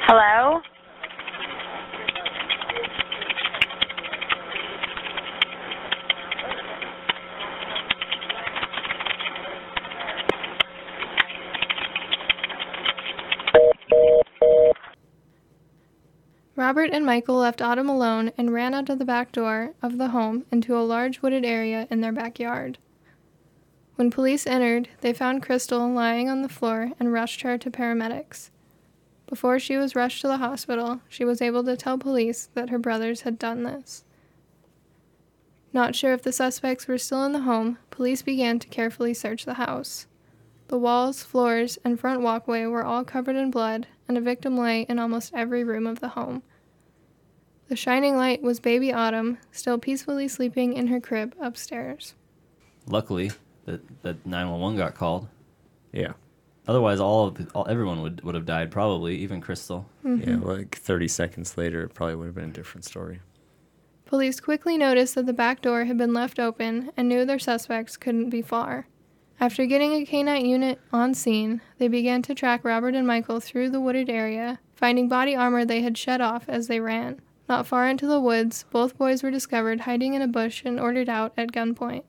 Hello? 0.06 0.60
Robert 16.72 16.88
and 16.90 17.04
Michael 17.04 17.34
left 17.34 17.60
Autumn 17.60 17.90
alone 17.90 18.32
and 18.38 18.50
ran 18.50 18.72
out 18.72 18.88
of 18.88 18.98
the 18.98 19.04
back 19.04 19.30
door 19.30 19.74
of 19.82 19.98
the 19.98 20.08
home 20.08 20.46
into 20.50 20.74
a 20.74 20.80
large 20.80 21.20
wooded 21.20 21.44
area 21.44 21.86
in 21.90 22.00
their 22.00 22.12
backyard. 22.12 22.78
When 23.96 24.10
police 24.10 24.46
entered, 24.46 24.88
they 25.02 25.12
found 25.12 25.42
Crystal 25.42 25.86
lying 25.92 26.30
on 26.30 26.40
the 26.40 26.48
floor 26.48 26.92
and 26.98 27.12
rushed 27.12 27.42
her 27.42 27.58
to 27.58 27.70
paramedics. 27.70 28.48
Before 29.26 29.58
she 29.58 29.76
was 29.76 29.94
rushed 29.94 30.22
to 30.22 30.28
the 30.28 30.38
hospital, 30.38 31.02
she 31.10 31.26
was 31.26 31.42
able 31.42 31.62
to 31.64 31.76
tell 31.76 31.98
police 31.98 32.48
that 32.54 32.70
her 32.70 32.78
brothers 32.78 33.20
had 33.20 33.38
done 33.38 33.64
this. 33.64 34.04
Not 35.74 35.94
sure 35.94 36.14
if 36.14 36.22
the 36.22 36.32
suspects 36.32 36.88
were 36.88 36.96
still 36.96 37.22
in 37.26 37.32
the 37.32 37.40
home, 37.40 37.76
police 37.90 38.22
began 38.22 38.58
to 38.60 38.68
carefully 38.68 39.12
search 39.12 39.44
the 39.44 39.54
house. 39.60 40.06
The 40.68 40.78
walls, 40.78 41.22
floors, 41.22 41.78
and 41.84 42.00
front 42.00 42.22
walkway 42.22 42.64
were 42.64 42.82
all 42.82 43.04
covered 43.04 43.36
in 43.36 43.50
blood, 43.50 43.88
and 44.08 44.16
a 44.16 44.22
victim 44.22 44.56
lay 44.56 44.86
in 44.88 44.98
almost 44.98 45.34
every 45.34 45.64
room 45.64 45.86
of 45.86 46.00
the 46.00 46.08
home. 46.08 46.42
The 47.72 47.76
shining 47.76 48.18
light 48.18 48.42
was 48.42 48.60
baby 48.60 48.92
Autumn, 48.92 49.38
still 49.50 49.78
peacefully 49.78 50.28
sleeping 50.28 50.74
in 50.74 50.88
her 50.88 51.00
crib 51.00 51.34
upstairs. 51.40 52.14
Luckily, 52.86 53.30
that 53.64 53.80
that 54.02 54.26
911 54.26 54.76
got 54.76 54.94
called. 54.94 55.26
Yeah. 55.90 56.12
Otherwise, 56.68 57.00
all 57.00 57.28
of 57.28 57.36
the, 57.36 57.48
all, 57.54 57.66
everyone 57.66 58.02
would 58.02 58.22
would 58.24 58.34
have 58.34 58.44
died. 58.44 58.70
Probably 58.70 59.16
even 59.16 59.40
Crystal. 59.40 59.86
Mm-hmm. 60.04 60.28
Yeah, 60.28 60.36
like 60.46 60.76
30 60.76 61.08
seconds 61.08 61.56
later, 61.56 61.82
it 61.84 61.94
probably 61.94 62.16
would 62.16 62.26
have 62.26 62.34
been 62.34 62.50
a 62.50 62.52
different 62.52 62.84
story. 62.84 63.20
Police 64.04 64.38
quickly 64.38 64.76
noticed 64.76 65.14
that 65.14 65.24
the 65.24 65.32
back 65.32 65.62
door 65.62 65.86
had 65.86 65.96
been 65.96 66.12
left 66.12 66.38
open 66.38 66.92
and 66.94 67.08
knew 67.08 67.24
their 67.24 67.38
suspects 67.38 67.96
couldn't 67.96 68.28
be 68.28 68.42
far. 68.42 68.86
After 69.40 69.64
getting 69.64 69.94
a 69.94 70.04
canine 70.04 70.44
unit 70.44 70.78
on 70.92 71.14
scene, 71.14 71.62
they 71.78 71.88
began 71.88 72.20
to 72.20 72.34
track 72.34 72.66
Robert 72.66 72.94
and 72.94 73.06
Michael 73.06 73.40
through 73.40 73.70
the 73.70 73.80
wooded 73.80 74.10
area, 74.10 74.60
finding 74.74 75.08
body 75.08 75.34
armor 75.34 75.64
they 75.64 75.80
had 75.80 75.96
shed 75.96 76.20
off 76.20 76.50
as 76.50 76.66
they 76.66 76.78
ran. 76.78 77.18
Not 77.48 77.66
far 77.66 77.88
into 77.88 78.06
the 78.06 78.20
woods, 78.20 78.64
both 78.70 78.96
boys 78.96 79.22
were 79.22 79.30
discovered 79.30 79.80
hiding 79.80 80.14
in 80.14 80.22
a 80.22 80.28
bush 80.28 80.62
and 80.64 80.78
ordered 80.80 81.08
out 81.08 81.32
at 81.36 81.52
gunpoint. 81.52 82.04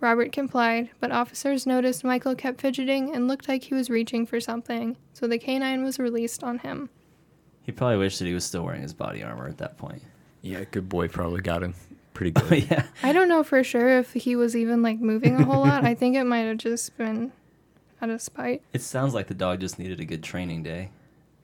Robert 0.00 0.30
complied, 0.30 0.90
but 1.00 1.10
officers 1.10 1.66
noticed 1.66 2.04
Michael 2.04 2.36
kept 2.36 2.60
fidgeting 2.60 3.14
and 3.14 3.26
looked 3.26 3.48
like 3.48 3.64
he 3.64 3.74
was 3.74 3.90
reaching 3.90 4.26
for 4.26 4.38
something, 4.38 4.96
so 5.12 5.26
the 5.26 5.38
canine 5.38 5.82
was 5.82 5.98
released 5.98 6.44
on 6.44 6.58
him. 6.60 6.88
He 7.62 7.72
probably 7.72 7.96
wished 7.98 8.20
that 8.20 8.26
he 8.26 8.34
was 8.34 8.44
still 8.44 8.62
wearing 8.64 8.82
his 8.82 8.94
body 8.94 9.22
armor 9.22 9.48
at 9.48 9.58
that 9.58 9.76
point. 9.76 10.02
Yeah, 10.40 10.64
good 10.70 10.88
boy 10.88 11.08
probably 11.08 11.40
got 11.40 11.62
him 11.64 11.74
pretty 12.14 12.30
good. 12.40 12.44
Oh, 12.52 12.54
yeah. 12.54 12.86
I 13.02 13.12
don't 13.12 13.28
know 13.28 13.42
for 13.42 13.64
sure 13.64 13.98
if 13.98 14.12
he 14.12 14.36
was 14.36 14.54
even 14.54 14.82
like 14.82 15.00
moving 15.00 15.34
a 15.34 15.44
whole 15.44 15.62
lot. 15.62 15.84
I 15.84 15.94
think 15.94 16.14
it 16.16 16.24
might 16.24 16.42
have 16.42 16.58
just 16.58 16.96
been 16.96 17.32
out 18.00 18.10
of 18.10 18.22
spite. 18.22 18.62
It 18.72 18.82
sounds 18.82 19.14
like 19.14 19.26
the 19.26 19.34
dog 19.34 19.58
just 19.60 19.78
needed 19.80 19.98
a 19.98 20.04
good 20.04 20.22
training 20.22 20.62
day. 20.62 20.90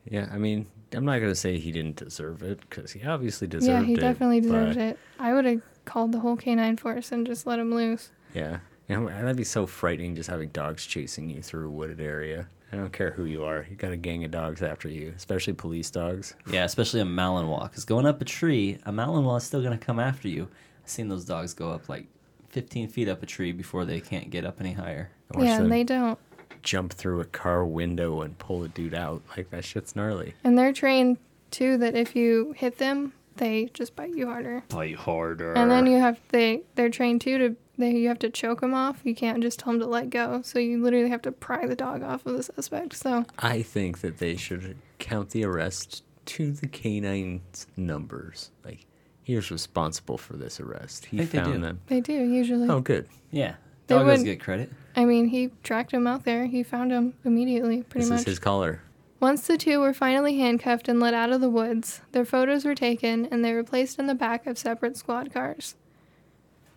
yeah, 0.09 0.29
I 0.33 0.39
mean, 0.39 0.67
I'm 0.95 1.05
not 1.05 1.19
gonna 1.19 1.35
say 1.35 1.59
he 1.59 1.73
didn't 1.73 1.97
deserve 1.97 2.43
it 2.43 2.61
because 2.61 2.93
he 2.93 3.05
obviously 3.05 3.47
deserved 3.47 3.69
it. 3.69 3.73
yeah, 3.73 3.83
it. 3.83 3.87
he 3.87 3.97
definitely 3.97 4.41
deserved 4.41 4.77
it. 4.77 4.99
I 5.19 5.33
would 5.33 5.45
have 5.45 5.63
called 5.85 6.13
the 6.13 6.21
whole 6.21 6.37
canine 6.37 6.77
force 6.77 7.13
and 7.13 7.27
just 7.27 7.47
let 7.47 7.59
him 7.59 7.75
loose. 7.75 8.11
Yeah, 8.35 8.59
you 8.89 8.97
know, 8.97 9.07
that'd 9.07 9.37
be 9.37 9.45
so 9.45 9.67
frightening 9.67 10.17
just 10.17 10.31
having 10.31 10.49
dogs 10.51 10.87
chasing 10.87 11.31
you 11.31 11.43
through 11.43 11.69
a 11.69 11.71
wooded 11.71 12.01
area. 12.01 12.49
I 12.73 12.77
don't 12.77 12.93
care 12.93 13.13
who 13.13 13.25
you 13.25 13.45
are, 13.45 13.65
you 13.71 13.77
got 13.77 13.93
a 13.93 13.97
gang 13.97 14.25
of 14.25 14.33
dogs 14.33 14.61
after 14.61 14.89
you, 14.89 15.13
especially 15.17 15.53
police 15.53 15.91
dogs. 15.91 16.35
Yeah, 16.51 16.65
especially 16.65 17.01
a 17.01 17.05
Malinois. 17.05 17.65
Because 17.65 17.85
going 17.85 18.05
up 18.05 18.21
a 18.21 18.25
tree, 18.25 18.79
a 18.85 18.91
Malinois 18.91 19.37
is 19.39 19.45
still 19.45 19.63
going 19.63 19.79
to 19.79 19.85
come 19.85 20.01
after 20.01 20.27
you. 20.27 20.49
I've 20.83 20.91
seen 20.91 21.09
those 21.09 21.25
dogs 21.25 21.55
go 21.55 21.71
up 21.71 21.89
like 21.89 22.09
15 22.49 22.89
feet 22.89 23.09
up 23.09 23.23
a 23.23 23.27
tree 23.27 23.53
before 23.53 23.85
they 23.85 24.01
can't 24.01 24.29
get 24.29 24.45
up 24.45 24.61
any 24.61 24.73
higher. 24.73 25.11
Yeah, 25.39 25.59
them 25.59 25.69
they 25.69 25.85
don't. 25.85 26.19
Jump 26.65 26.93
through 26.93 27.21
a 27.21 27.25
car 27.25 27.65
window 27.65 28.23
and 28.23 28.37
pull 28.39 28.65
a 28.65 28.69
dude 28.69 28.95
out. 28.95 29.23
Like 29.37 29.51
that 29.51 29.65
shit's 29.65 29.95
gnarly. 29.95 30.35
And 30.43 30.59
they're 30.59 30.73
trained 30.73 31.19
too 31.51 31.79
that 31.79 31.95
if 31.95 32.17
you 32.17 32.55
hit 32.57 32.79
them, 32.79 33.13
they 33.37 33.71
just 33.75 33.95
bite 33.95 34.15
you 34.15 34.27
harder. 34.27 34.65
Bite 34.69 34.97
harder. 34.97 35.53
And 35.53 35.71
then 35.71 35.87
you 35.87 35.99
have 35.99 36.19
they 36.31 36.63
they're 36.75 36.91
trained 36.91 37.21
too 37.21 37.39
to 37.39 37.57
they 37.77 37.93
you 37.93 38.09
have 38.09 38.19
to 38.21 38.31
choke 38.31 38.61
them 38.61 38.75
off. 38.75 39.01
You 39.05 39.15
can't 39.15 39.43
just 39.43 39.61
tell 39.61 39.73
them 39.73 39.81
to 39.81 39.87
let 39.87 40.11
go. 40.11 40.43
So 40.43 40.59
you 40.59 40.83
literally 40.83 41.11
have 41.11 41.23
to 41.23 41.33
pry 41.33 41.67
the 41.67 41.77
dog 41.77 42.03
off 42.03 42.27
of 42.27 42.37
the 42.37 42.43
suspect. 42.43 42.95
So 42.95 43.25
I 43.39 43.63
think 43.63 44.01
that 44.01 44.19
they 44.19 44.37
should 44.37 44.77
count 44.99 45.31
the 45.31 45.45
arrest 45.45 46.03
to 46.27 46.53
the 46.53 46.67
canine's 46.67 47.67
numbers. 47.77 48.51
Like, 48.65 48.87
he 49.23 49.37
was 49.37 49.51
responsible 49.51 50.19
for 50.19 50.35
this 50.37 50.61
arrest. 50.61 51.07
He 51.07 51.19
think 51.19 51.31
they 51.31 51.39
do. 51.39 51.45
found 51.45 51.65
them. 51.65 51.81
they 51.87 52.01
do 52.01 52.13
usually. 52.13 52.69
Oh, 52.69 52.81
good. 52.81 53.09
Yeah. 53.31 53.55
They 53.87 53.95
Dog 53.97 54.07
would- 54.07 54.25
get 54.25 54.41
credit. 54.41 54.71
I 54.97 55.05
mean, 55.05 55.29
he 55.29 55.51
tracked 55.63 55.93
him 55.93 56.07
out 56.07 56.25
there. 56.25 56.47
He 56.47 56.63
found 56.63 56.93
him 56.93 57.15
immediately, 57.25 57.83
pretty 57.83 58.05
this 58.05 58.11
much. 58.11 58.19
is 58.21 58.25
his 58.27 58.39
collar. 58.39 58.81
Once 59.21 59.47
the 59.47 59.57
two 59.57 59.81
were 59.81 59.93
finally 59.95 60.39
handcuffed 60.39 60.89
and 60.89 61.01
let 61.01 61.15
out 61.15 61.33
of 61.33 61.41
the 61.41 61.49
woods, 61.49 62.01
their 62.13 62.25
photos 62.25 62.65
were 62.65 62.75
taken 62.75 63.27
and 63.27 63.45
they 63.45 63.53
were 63.55 63.65
placed 63.65 63.99
in 63.99 64.07
the 64.07 64.15
back 64.15 64.47
of 64.47 64.59
separate 64.59 64.97
squad 64.97 65.33
cars. 65.33 65.75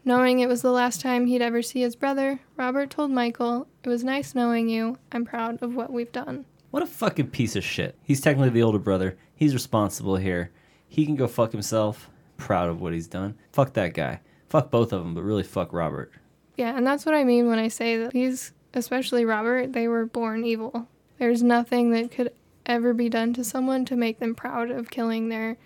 Knowing 0.05 0.39
it 0.39 0.47
was 0.47 0.61
the 0.61 0.71
last 0.71 1.01
time 1.01 1.25
he'd 1.27 1.41
ever 1.41 1.61
see 1.61 1.81
his 1.81 1.95
brother, 1.95 2.39
Robert 2.55 2.89
told 2.89 3.11
Michael, 3.11 3.67
It 3.83 3.89
was 3.89 4.03
nice 4.03 4.33
knowing 4.33 4.69
you. 4.69 4.97
I'm 5.11 5.25
proud 5.25 5.61
of 5.61 5.75
what 5.75 5.91
we've 5.91 6.11
done. 6.11 6.45
What 6.71 6.83
a 6.83 6.87
fucking 6.87 7.31
piece 7.31 7.55
of 7.55 7.63
shit. 7.63 7.95
He's 8.03 8.21
technically 8.21 8.49
the 8.51 8.63
older 8.63 8.79
brother. 8.79 9.17
He's 9.35 9.53
responsible 9.53 10.15
here. 10.15 10.51
He 10.87 11.05
can 11.05 11.15
go 11.15 11.27
fuck 11.27 11.51
himself. 11.51 12.09
Proud 12.37 12.69
of 12.69 12.79
what 12.81 12.93
he's 12.93 13.07
done. 13.07 13.35
Fuck 13.51 13.73
that 13.73 13.93
guy. 13.93 14.21
Fuck 14.47 14.71
both 14.71 14.93
of 14.93 15.03
them, 15.03 15.13
but 15.13 15.23
really 15.23 15.43
fuck 15.43 15.73
Robert. 15.73 16.11
Yeah, 16.57 16.75
and 16.75 16.85
that's 16.85 17.05
what 17.05 17.15
I 17.15 17.23
mean 17.23 17.47
when 17.47 17.59
I 17.59 17.67
say 17.67 17.97
that 17.97 18.11
these, 18.11 18.51
especially 18.73 19.23
Robert, 19.23 19.73
they 19.73 19.87
were 19.87 20.05
born 20.05 20.43
evil. 20.43 20.87
There's 21.19 21.43
nothing 21.43 21.91
that 21.91 22.11
could 22.11 22.33
ever 22.65 22.93
be 22.93 23.09
done 23.09 23.33
to 23.35 23.43
someone 23.43 23.85
to 23.85 23.95
make 23.95 24.19
them 24.19 24.35
proud 24.35 24.71
of 24.71 24.89
killing 24.89 25.29
their 25.29 25.57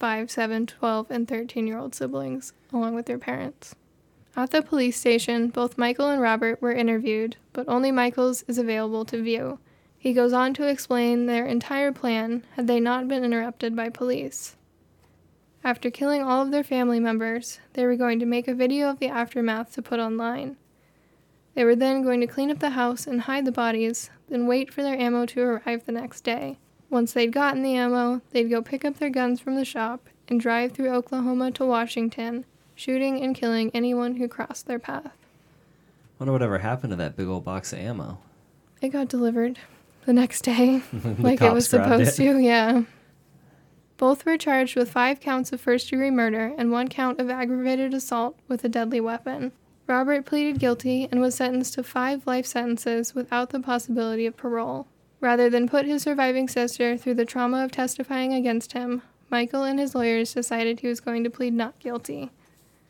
5, 0.00 0.30
7, 0.30 0.66
12, 0.66 1.10
and 1.10 1.28
13 1.28 1.66
year 1.66 1.78
old 1.78 1.94
siblings, 1.94 2.54
along 2.72 2.94
with 2.94 3.06
their 3.06 3.18
parents. 3.18 3.76
At 4.34 4.50
the 4.50 4.62
police 4.62 4.98
station, 4.98 5.48
both 5.48 5.76
Michael 5.76 6.08
and 6.08 6.20
Robert 6.20 6.62
were 6.62 6.72
interviewed, 6.72 7.36
but 7.52 7.68
only 7.68 7.92
Michael's 7.92 8.42
is 8.48 8.56
available 8.56 9.04
to 9.04 9.22
view. 9.22 9.58
He 9.98 10.14
goes 10.14 10.32
on 10.32 10.54
to 10.54 10.66
explain 10.66 11.26
their 11.26 11.46
entire 11.46 11.92
plan 11.92 12.44
had 12.56 12.66
they 12.66 12.80
not 12.80 13.06
been 13.06 13.22
interrupted 13.22 13.76
by 13.76 13.90
police. 13.90 14.56
After 15.64 15.90
killing 15.90 16.22
all 16.22 16.42
of 16.42 16.50
their 16.50 16.64
family 16.64 16.98
members, 16.98 17.60
they 17.74 17.84
were 17.86 17.96
going 17.96 18.18
to 18.18 18.26
make 18.26 18.48
a 18.48 18.54
video 18.54 18.90
of 18.90 18.98
the 18.98 19.08
aftermath 19.08 19.72
to 19.74 19.82
put 19.82 20.00
online. 20.00 20.56
They 21.54 21.64
were 21.64 21.76
then 21.76 22.02
going 22.02 22.20
to 22.20 22.26
clean 22.26 22.50
up 22.50 22.58
the 22.58 22.70
house 22.70 23.06
and 23.06 23.22
hide 23.22 23.44
the 23.44 23.52
bodies, 23.52 24.10
then 24.28 24.46
wait 24.46 24.72
for 24.72 24.82
their 24.82 24.98
ammo 24.98 25.26
to 25.26 25.40
arrive 25.42 25.84
the 25.84 25.92
next 25.92 26.22
day. 26.22 26.58
Once 26.90 27.12
they'd 27.12 27.32
gotten 27.32 27.62
the 27.62 27.74
ammo, 27.74 28.20
they'd 28.32 28.50
go 28.50 28.60
pick 28.60 28.84
up 28.84 28.98
their 28.98 29.10
guns 29.10 29.40
from 29.40 29.54
the 29.54 29.64
shop 29.64 30.08
and 30.28 30.40
drive 30.40 30.72
through 30.72 30.90
Oklahoma 30.90 31.50
to 31.52 31.64
Washington, 31.64 32.44
shooting 32.74 33.22
and 33.22 33.34
killing 33.36 33.70
anyone 33.72 34.16
who 34.16 34.28
crossed 34.28 34.66
their 34.66 34.78
path. 34.78 35.12
Wonder 36.18 36.32
whatever 36.32 36.58
happened 36.58 36.90
to 36.90 36.96
that 36.96 37.16
big 37.16 37.28
old 37.28 37.44
box 37.44 37.72
of 37.72 37.78
ammo. 37.78 38.18
It 38.80 38.88
got 38.88 39.08
delivered 39.08 39.58
the 40.06 40.12
next 40.12 40.42
day, 40.42 40.82
The 40.92 41.14
like 41.22 41.40
it 41.40 41.52
was 41.52 41.68
supposed 41.68 42.18
it. 42.18 42.22
to, 42.24 42.38
yeah. 42.38 42.82
Both 44.02 44.26
were 44.26 44.36
charged 44.36 44.74
with 44.74 44.90
five 44.90 45.20
counts 45.20 45.52
of 45.52 45.60
first 45.60 45.88
degree 45.88 46.10
murder 46.10 46.52
and 46.58 46.72
one 46.72 46.88
count 46.88 47.20
of 47.20 47.30
aggravated 47.30 47.94
assault 47.94 48.36
with 48.48 48.64
a 48.64 48.68
deadly 48.68 49.00
weapon. 49.00 49.52
Robert 49.86 50.26
pleaded 50.26 50.58
guilty 50.58 51.06
and 51.12 51.20
was 51.20 51.36
sentenced 51.36 51.74
to 51.74 51.84
five 51.84 52.26
life 52.26 52.44
sentences 52.44 53.14
without 53.14 53.50
the 53.50 53.60
possibility 53.60 54.26
of 54.26 54.36
parole. 54.36 54.88
Rather 55.20 55.48
than 55.48 55.68
put 55.68 55.86
his 55.86 56.02
surviving 56.02 56.48
sister 56.48 56.96
through 56.96 57.14
the 57.14 57.24
trauma 57.24 57.62
of 57.62 57.70
testifying 57.70 58.32
against 58.32 58.72
him, 58.72 59.02
Michael 59.30 59.62
and 59.62 59.78
his 59.78 59.94
lawyers 59.94 60.34
decided 60.34 60.80
he 60.80 60.88
was 60.88 60.98
going 60.98 61.22
to 61.22 61.30
plead 61.30 61.54
not 61.54 61.78
guilty. 61.78 62.32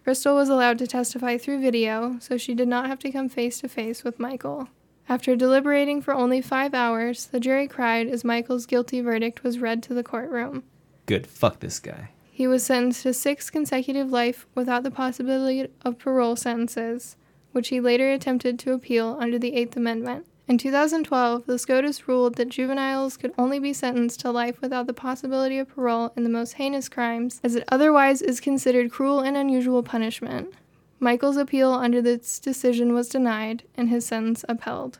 Crystal 0.05 0.35
was 0.35 0.48
allowed 0.48 0.79
to 0.79 0.87
testify 0.87 1.37
through 1.37 1.61
video, 1.61 2.16
so 2.20 2.38
she 2.38 2.55
did 2.55 2.68
not 2.68 2.87
have 2.87 3.01
to 3.01 3.12
come 3.12 3.29
face 3.29 3.61
to 3.61 3.68
face 3.68 4.03
with 4.03 4.18
Michael. 4.18 4.70
After 5.11 5.37
deliberating 5.37 6.01
for 6.01 6.14
only 6.14 6.40
five 6.40 6.72
hours, 6.72 7.27
the 7.27 7.38
jury 7.38 7.68
cried 7.68 8.09
as 8.09 8.25
Michael's 8.25 8.64
guilty 8.64 9.03
verdict 9.03 9.44
was 9.44 9.59
read 9.59 9.83
to 9.83 9.92
the 9.92 10.03
courtroom. 10.03 10.62
Good. 11.07 11.27
Fuck 11.27 11.61
this 11.61 11.79
guy. 11.79 12.11
He 12.31 12.47
was 12.47 12.65
sentenced 12.65 13.03
to 13.03 13.12
six 13.12 13.51
consecutive 13.51 14.11
life 14.11 14.47
without 14.55 14.83
the 14.83 14.91
possibility 14.91 15.69
of 15.83 15.99
parole 15.99 16.35
sentences, 16.37 17.17
which 17.53 17.69
he 17.69 17.81
later 17.81 18.11
attempted 18.11 18.59
to 18.61 18.73
appeal 18.73 19.17
under 19.21 19.38
the 19.38 19.55
Eighth 19.55 19.77
Amendment. 19.77 20.27
In 20.49 20.59
2012, 20.59 21.47
the 21.47 21.59
SCOTUS 21.59 22.09
ruled 22.09 22.35
that 22.35 22.49
juveniles 22.49 23.17
could 23.17 23.33
only 23.38 23.59
be 23.59 23.73
sentenced 23.73 24.21
to 24.21 24.31
life 24.31 24.61
without 24.61 24.87
the 24.87 24.93
possibility 24.93 25.59
of 25.59 25.69
parole 25.69 26.12
in 26.17 26.25
the 26.25 26.31
most 26.31 26.55
heinous 26.55 26.88
crimes, 26.88 27.41
as 27.45 27.55
it 27.55 27.65
otherwise 27.69 28.21
is 28.21 28.41
considered 28.41 28.91
cruel 28.91 29.21
and 29.21 29.37
unusual 29.37 29.83
punishment. 29.83 30.53
Michael's 30.99 31.37
appeal 31.37 31.73
under 31.73 32.03
this 32.03 32.38
decision 32.38 32.93
was 32.93 33.09
denied, 33.09 33.62
and 33.77 33.88
his 33.88 34.05
sentence 34.05 34.45
upheld. 34.49 34.99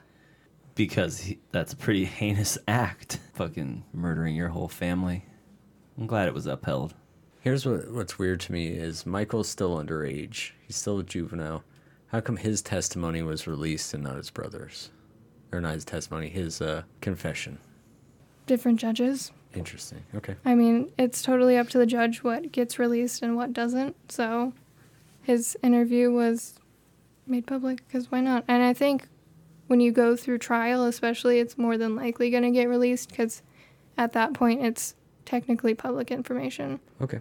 Because 0.75 1.21
he, 1.21 1.38
that's 1.51 1.73
a 1.73 1.77
pretty 1.77 2.05
heinous 2.05 2.57
act. 2.69 3.19
Fucking 3.35 3.85
murdering 3.93 4.37
your 4.37 4.49
whole 4.49 4.69
family. 4.69 5.27
I'm 5.98 6.07
glad 6.07 6.28
it 6.28 6.35
was 6.35 6.46
upheld. 6.46 6.94
Here's 7.40 7.66
what 7.66 7.90
what's 7.90 8.18
weird 8.18 8.40
to 8.40 8.52
me 8.52 8.68
is 8.68 9.05
Michael's 9.05 9.48
still 9.48 9.76
underage. 9.76 10.52
He's 10.66 10.76
still 10.76 10.98
a 10.98 11.02
juvenile. 11.02 11.64
How 12.09 12.20
come 12.20 12.37
his 12.37 12.62
testimony 12.62 13.22
was 13.22 13.46
released 13.46 13.94
and 13.94 14.05
not 14.05 14.16
his 14.16 14.31
brother's? 14.31 14.90
Or 15.50 15.61
not 15.61 15.74
his 15.74 15.85
testimony, 15.85 16.28
his 16.28 16.61
uh, 16.61 16.83
confession. 17.00 17.59
Different 18.46 18.78
judges. 18.78 19.33
Interesting. 19.55 20.02
Okay. 20.14 20.37
I 20.44 20.55
mean, 20.55 20.92
it's 20.98 21.22
totally 21.22 21.57
up 21.57 21.68
to 21.70 21.78
the 21.78 21.87
judge 21.87 22.22
what 22.22 22.52
gets 22.52 22.78
released 22.78 23.22
and 23.22 23.37
what 23.37 23.52
doesn't. 23.52 23.96
So 24.11 24.52
his 25.22 25.57
interview 25.62 26.11
was 26.11 26.59
made 27.26 27.46
public 27.46 27.87
because 27.87 28.11
why 28.11 28.20
not? 28.20 28.44
And 28.48 28.62
I 28.62 28.72
think 28.72 29.09
when 29.66 29.81
you 29.81 29.92
go 29.92 30.16
through 30.16 30.38
trial, 30.38 30.85
especially, 30.85 31.38
it's 31.38 31.59
more 31.59 31.76
than 31.78 31.96
likely 31.96 32.31
going 32.31 32.42
to 32.42 32.50
get 32.50 32.68
released 32.68 33.11
because 33.11 33.42
at 33.96 34.12
that 34.12 34.33
point 34.33 34.64
it's 34.64 34.94
technically 35.24 35.74
public 35.74 36.11
information. 36.11 36.80
Okay. 37.00 37.20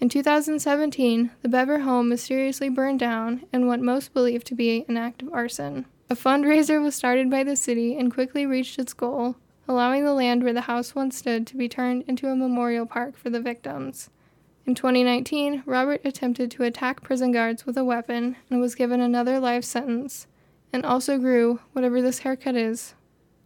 In 0.00 0.08
2017, 0.08 1.30
the 1.42 1.48
Bever 1.48 1.80
home 1.80 2.08
mysteriously 2.08 2.68
burned 2.68 3.00
down 3.00 3.44
in 3.52 3.66
what 3.66 3.80
most 3.80 4.12
believe 4.12 4.44
to 4.44 4.54
be 4.54 4.84
an 4.88 4.96
act 4.96 5.22
of 5.22 5.32
arson. 5.32 5.86
A 6.10 6.14
fundraiser 6.14 6.82
was 6.82 6.94
started 6.94 7.30
by 7.30 7.44
the 7.44 7.56
city 7.56 7.96
and 7.96 8.12
quickly 8.12 8.44
reached 8.44 8.78
its 8.78 8.92
goal, 8.92 9.36
allowing 9.66 10.04
the 10.04 10.12
land 10.12 10.42
where 10.42 10.52
the 10.52 10.62
house 10.62 10.94
once 10.94 11.16
stood 11.16 11.46
to 11.46 11.56
be 11.56 11.68
turned 11.68 12.04
into 12.06 12.28
a 12.28 12.36
memorial 12.36 12.86
park 12.86 13.16
for 13.16 13.30
the 13.30 13.40
victims. 13.40 14.10
In 14.66 14.74
2019, 14.74 15.62
Robert 15.66 16.00
attempted 16.04 16.50
to 16.50 16.64
attack 16.64 17.02
prison 17.02 17.32
guards 17.32 17.64
with 17.64 17.76
a 17.76 17.84
weapon 17.84 18.36
and 18.50 18.60
was 18.60 18.74
given 18.74 19.00
another 19.00 19.38
life 19.38 19.64
sentence, 19.64 20.26
and 20.72 20.84
also 20.84 21.18
grew 21.18 21.60
whatever 21.72 22.02
this 22.02 22.20
haircut 22.20 22.56
is. 22.56 22.94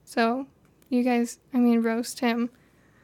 So, 0.04 0.46
you 0.88 1.02
guys, 1.02 1.38
I 1.52 1.58
mean, 1.58 1.82
roast 1.82 2.20
him. 2.20 2.50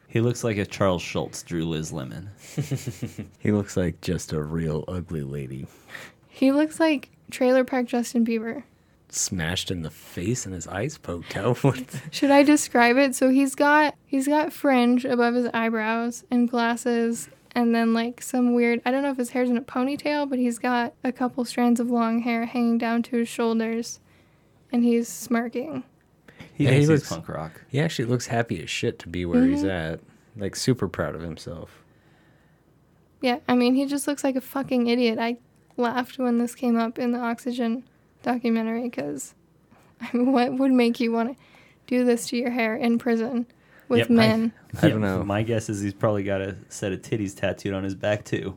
He 0.08 0.20
looks 0.20 0.44
like 0.44 0.56
if 0.56 0.70
Charles 0.70 1.02
Schulz 1.02 1.42
drew 1.42 1.64
Liz 1.64 1.92
Lemon. 1.92 2.30
He 3.38 3.52
looks 3.52 3.76
like 3.76 4.00
just 4.00 4.32
a 4.32 4.42
real 4.42 4.84
ugly 4.88 5.22
lady. 5.22 5.66
He 6.28 6.50
looks 6.50 6.80
like 6.80 7.10
Trailer 7.30 7.62
Park 7.64 7.86
Justin 7.86 8.24
Bieber. 8.24 8.62
Smashed 9.10 9.70
in 9.70 9.82
the 9.82 9.90
face 9.90 10.46
and 10.46 10.54
his 10.54 10.66
eyes 10.66 10.96
poked 10.98 11.36
out. 11.36 11.58
Should 12.10 12.30
I 12.30 12.42
describe 12.42 12.96
it? 12.96 13.14
So 13.14 13.28
he's 13.28 13.54
got 13.54 13.94
he's 14.06 14.26
got 14.26 14.52
fringe 14.52 15.04
above 15.04 15.34
his 15.34 15.48
eyebrows 15.52 16.24
and 16.30 16.48
glasses 16.48 17.28
and 17.52 17.74
then 17.74 17.92
like 17.92 18.22
some 18.22 18.54
weird 18.54 18.80
I 18.84 18.90
don't 18.90 19.02
know 19.02 19.10
if 19.10 19.18
his 19.18 19.30
hair's 19.30 19.50
in 19.50 19.56
a 19.56 19.62
ponytail, 19.62 20.28
but 20.28 20.38
he's 20.38 20.58
got 20.58 20.94
a 21.04 21.12
couple 21.12 21.44
strands 21.44 21.80
of 21.80 21.90
long 21.90 22.20
hair 22.20 22.46
hanging 22.46 22.78
down 22.78 23.02
to 23.04 23.16
his 23.18 23.28
shoulders 23.28 24.00
and 24.72 24.82
he's 24.82 25.06
smirking. 25.08 25.84
He 26.54 26.64
Yeah, 26.64 26.70
he 26.70 26.78
he's 26.78 26.88
looks- 26.88 27.08
punk 27.08 27.28
rock. 27.28 27.62
He 27.68 27.80
actually 27.80 28.06
looks 28.06 28.26
happy 28.26 28.62
as 28.62 28.70
shit 28.70 28.98
to 29.00 29.08
be 29.08 29.26
where 29.26 29.44
he's 29.44 29.60
mm-hmm. 29.60 29.68
at. 29.94 30.00
Like 30.36 30.56
super 30.56 30.88
proud 30.88 31.14
of 31.14 31.20
himself. 31.20 31.82
Yeah, 33.20 33.38
I 33.48 33.54
mean 33.54 33.74
he 33.74 33.86
just 33.86 34.06
looks 34.06 34.24
like 34.24 34.36
a 34.36 34.40
fucking 34.40 34.86
idiot. 34.86 35.18
I 35.18 35.38
laughed 35.76 36.18
when 36.18 36.38
this 36.38 36.54
came 36.54 36.76
up 36.76 36.98
in 36.98 37.12
the 37.12 37.18
Oxygen 37.18 37.84
documentary 38.22 38.88
cuz 38.90 39.34
I 40.00 40.08
mean, 40.16 40.32
what 40.32 40.54
would 40.58 40.72
make 40.72 41.00
you 41.00 41.12
want 41.12 41.30
to 41.30 41.44
do 41.86 42.04
this 42.04 42.26
to 42.28 42.36
your 42.36 42.50
hair 42.50 42.76
in 42.76 42.98
prison 42.98 43.46
with 43.88 43.98
Yep, 44.00 44.10
I- 44.10 44.14
men? 44.14 44.52
I 44.82 44.88
don't 44.88 45.00
know. 45.00 45.22
My 45.22 45.42
guess 45.42 45.68
is 45.68 45.80
he's 45.80 45.94
probably 45.94 46.24
got 46.24 46.40
a 46.40 46.56
set 46.68 46.92
of 46.92 47.00
titties 47.02 47.34
tattooed 47.36 47.74
on 47.74 47.84
his 47.84 47.94
back 47.94 48.24
too. 48.24 48.56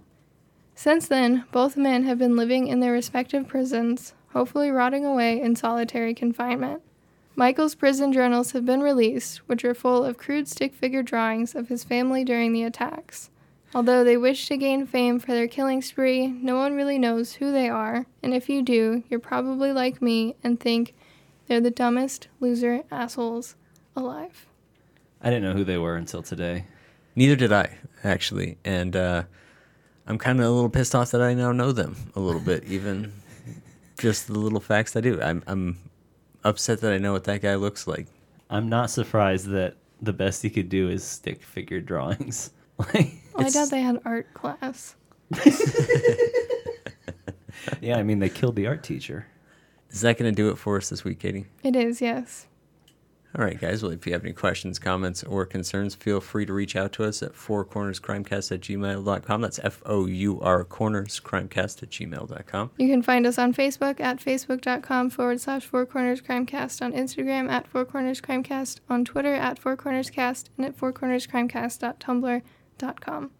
Since 0.76 1.08
then, 1.08 1.46
both 1.52 1.76
men 1.78 2.04
have 2.04 2.20
been 2.20 2.36
living 2.36 2.68
in 2.68 2.80
their 2.82 2.92
respective 2.92 3.48
prisons, 3.48 4.14
hopefully 4.34 4.70
rotting 4.70 5.06
away 5.06 5.42
in 5.42 5.56
solitary 5.56 6.14
confinement. 6.14 6.82
Michael's 7.40 7.76
prison 7.76 8.12
journals 8.12 8.54
have 8.54 8.66
been 8.66 8.82
released, 8.82 9.38
which 9.48 9.64
are 9.64 9.76
full 9.76 10.04
of 10.04 10.18
crude 10.18 10.48
stick 10.48 10.74
figure 10.74 11.04
drawings 11.04 11.54
of 11.54 11.68
his 11.68 11.84
family 11.84 12.24
during 12.24 12.52
the 12.52 12.64
attacks. 12.64 13.30
Although 13.76 14.04
they 14.04 14.18
wish 14.18 14.48
to 14.48 14.58
gain 14.58 14.88
fame 14.88 15.20
for 15.20 15.34
their 15.34 15.48
killing 15.48 15.84
spree, 15.84 16.26
no 16.26 16.56
one 16.56 16.74
really 16.74 16.98
knows 16.98 17.34
who 17.34 17.52
they 17.52 17.70
are, 17.70 18.08
and 18.24 18.34
if 18.34 18.50
you 18.50 18.64
do, 18.64 19.04
you're 19.08 19.20
probably 19.20 19.72
like 19.72 20.02
me 20.02 20.36
and 20.44 20.60
think 20.60 20.96
they're 21.46 21.62
the 21.62 21.70
dumbest 21.70 22.28
loser 22.40 22.82
assholes 22.90 23.56
alive. 23.96 24.48
I 25.22 25.30
didn't 25.30 25.44
know 25.44 25.54
who 25.54 25.64
they 25.64 25.78
were 25.78 25.96
until 25.96 26.24
today. 26.24 26.66
Neither 27.16 27.36
did 27.36 27.54
I, 27.54 27.78
actually. 28.04 28.58
And 28.66 28.96
uh, 28.96 29.24
I'm 30.08 30.18
kind 30.18 30.40
of 30.40 30.46
a 30.48 30.50
little 30.50 30.72
pissed 30.72 30.96
off 30.96 31.12
that 31.12 31.22
I 31.22 31.36
now 31.36 31.52
know 31.52 31.72
them 31.72 31.98
a 32.16 32.20
little 32.20 32.42
bit, 32.42 32.64
even 32.64 33.14
just 34.00 34.26
the 34.26 34.40
little 34.40 34.60
facts 34.60 34.96
I 34.96 35.02
do. 35.02 35.22
I'm, 35.22 35.44
I'm 35.46 35.78
upset 36.44 36.82
that 36.82 36.94
I 36.94 36.98
know 36.98 37.14
what 37.14 37.24
that 37.26 37.42
guy 37.42 37.56
looks 37.56 37.88
like. 37.88 38.08
I'm 38.50 38.70
not 38.70 38.90
surprised 38.90 39.48
that 39.50 39.76
the 40.02 40.14
best 40.14 40.42
he 40.42 40.50
could 40.50 40.70
do 40.70 40.90
is 40.90 41.04
stick 41.04 41.42
figure 41.44 41.82
drawings. 41.82 42.52
Like, 42.94 43.14
Well, 43.34 43.48
I 43.48 43.50
doubt 43.50 43.72
they 43.72 43.82
had 43.82 44.00
art 44.06 44.32
class. 44.36 44.96
yeah, 47.82 47.98
I 47.98 48.04
mean 48.04 48.20
they 48.20 48.30
killed 48.30 48.56
the 48.56 48.68
art 48.68 48.84
teacher. 48.84 49.26
Is 49.90 50.02
that 50.02 50.20
going 50.20 50.32
to 50.32 50.36
do 50.36 50.50
it 50.50 50.60
for 50.60 50.78
us 50.78 50.90
this 50.90 51.04
week, 51.04 51.18
Katie? 51.20 51.48
It 51.64 51.76
is, 51.76 52.02
yes. 52.02 52.46
All 53.36 53.44
right, 53.44 53.60
guys. 53.60 53.84
Well, 53.84 53.92
if 53.92 54.08
you 54.08 54.14
have 54.14 54.24
any 54.24 54.32
questions, 54.34 54.80
comments, 54.80 55.22
or 55.24 55.46
concerns, 55.46 55.94
feel 55.94 56.22
free 56.22 56.46
to 56.46 56.54
reach 56.54 56.78
out 56.78 56.94
to 56.94 57.04
us 57.04 57.22
at 57.22 57.34
fourcornerscrimecast 57.34 58.52
at 58.52 58.62
gmail.com. 58.62 59.42
That's 59.42 59.60
F 59.60 59.84
O 59.86 60.06
U 60.06 60.40
R 60.42 60.64
cornerscrimecast 60.64 61.84
at 61.84 61.90
gmail.com. 61.90 62.72
You 62.78 62.88
can 62.88 63.02
find 63.02 63.28
us 63.28 63.38
on 63.38 63.54
Facebook 63.54 64.00
at 64.00 64.18
facebook.com 64.18 65.10
forward 65.10 65.42
slash 65.42 65.66
Four 65.66 65.86
Corners 65.86 66.22
Crimecast, 66.22 66.82
on 66.82 66.94
Instagram 66.94 67.52
at 67.52 67.68
Four 67.68 67.84
Corners 67.86 68.22
Crimecast, 68.22 68.80
on 68.90 69.04
Twitter 69.04 69.36
at 69.36 69.60
Four 69.60 69.76
Corners 69.76 70.10
Cast, 70.10 70.50
and 70.58 70.66
at 70.66 70.78
fourcornerscrimecast.tumblr.com. 70.78 73.32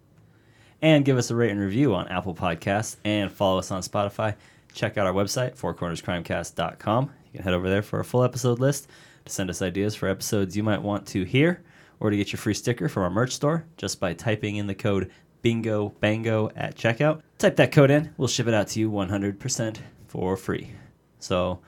And 0.80 1.04
give 1.04 1.18
us 1.18 1.28
a 1.30 1.34
rate 1.34 1.50
and 1.50 1.58
review 1.58 1.92
on 1.94 2.06
Apple 2.08 2.34
Podcasts 2.34 2.96
and 3.04 3.32
follow 3.32 3.58
us 3.58 3.72
on 3.72 3.82
Spotify. 3.82 4.36
Check 4.72 4.96
out 4.96 5.08
our 5.08 5.12
website, 5.12 5.56
fourcornerscrimecast.com. 5.56 7.10
You 7.32 7.38
can 7.38 7.42
head 7.42 7.54
over 7.54 7.68
there 7.68 7.82
for 7.82 7.98
a 7.98 8.04
full 8.04 8.22
episode 8.22 8.60
list 8.60 8.86
to 9.24 9.32
send 9.32 9.50
us 9.50 9.62
ideas 9.62 9.94
for 9.94 10.08
episodes 10.08 10.56
you 10.56 10.62
might 10.62 10.82
want 10.82 11.06
to 11.08 11.24
hear 11.24 11.62
or 12.00 12.10
to 12.10 12.16
get 12.16 12.32
your 12.32 12.38
free 12.38 12.54
sticker 12.54 12.88
from 12.88 13.02
our 13.02 13.10
merch 13.10 13.32
store 13.32 13.64
just 13.76 14.00
by 14.00 14.14
typing 14.14 14.56
in 14.56 14.66
the 14.66 14.74
code 14.74 15.10
bingo 15.42 15.90
bango 16.00 16.50
at 16.56 16.76
checkout. 16.76 17.22
Type 17.38 17.56
that 17.56 17.72
code 17.72 17.90
in, 17.90 18.12
we'll 18.16 18.28
ship 18.28 18.46
it 18.46 18.54
out 18.54 18.68
to 18.68 18.80
you 18.80 18.90
100% 18.90 19.78
for 20.06 20.36
free. 20.36 20.70
So 21.18 21.60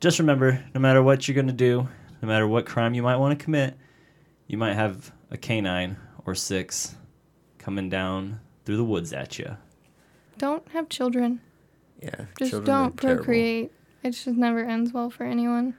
just 0.00 0.18
remember 0.18 0.62
no 0.74 0.80
matter 0.80 1.02
what 1.02 1.26
you're 1.26 1.34
going 1.34 1.46
to 1.46 1.52
do, 1.52 1.88
no 2.22 2.28
matter 2.28 2.46
what 2.46 2.66
crime 2.66 2.94
you 2.94 3.02
might 3.02 3.16
want 3.16 3.38
to 3.38 3.42
commit, 3.42 3.76
you 4.46 4.58
might 4.58 4.74
have 4.74 5.12
a 5.30 5.36
canine 5.36 5.96
or 6.26 6.34
six 6.34 6.94
coming 7.58 7.88
down 7.88 8.40
through 8.64 8.76
the 8.76 8.84
woods 8.84 9.12
at 9.12 9.38
you. 9.38 9.56
Don't 10.38 10.66
have 10.68 10.88
children. 10.88 11.40
Yeah. 12.02 12.26
Just 12.38 12.50
children 12.50 12.62
are 12.62 12.82
don't 12.82 12.96
terrible. 12.96 13.24
procreate. 13.24 13.72
It 14.02 14.10
just 14.12 14.26
never 14.28 14.60
ends 14.60 14.92
well 14.92 15.10
for 15.10 15.24
anyone. 15.24 15.76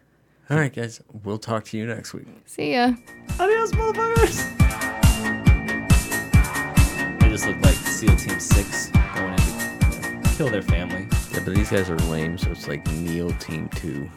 All 0.51 0.57
right, 0.57 0.73
guys. 0.73 1.01
We'll 1.23 1.37
talk 1.37 1.63
to 1.65 1.77
you 1.77 1.85
next 1.85 2.13
week. 2.13 2.27
See 2.45 2.73
ya. 2.73 2.91
Adios, 3.39 3.71
motherfuckers! 3.71 4.59
They 7.19 7.29
just 7.29 7.47
look 7.47 7.55
like 7.61 7.75
SEAL 7.75 8.17
Team 8.17 8.37
6 8.37 8.91
going 9.15 9.31
in 9.31 9.37
to 9.39 10.09
you 10.09 10.13
know, 10.15 10.21
kill 10.35 10.49
their 10.49 10.61
family. 10.61 11.07
Yeah, 11.31 11.39
but 11.45 11.55
these 11.55 11.69
guys 11.69 11.89
are 11.89 11.95
lame, 11.99 12.37
so 12.37 12.51
it's 12.51 12.67
like 12.67 12.85
Neil 12.91 13.31
Team 13.35 13.69
2. 13.75 14.09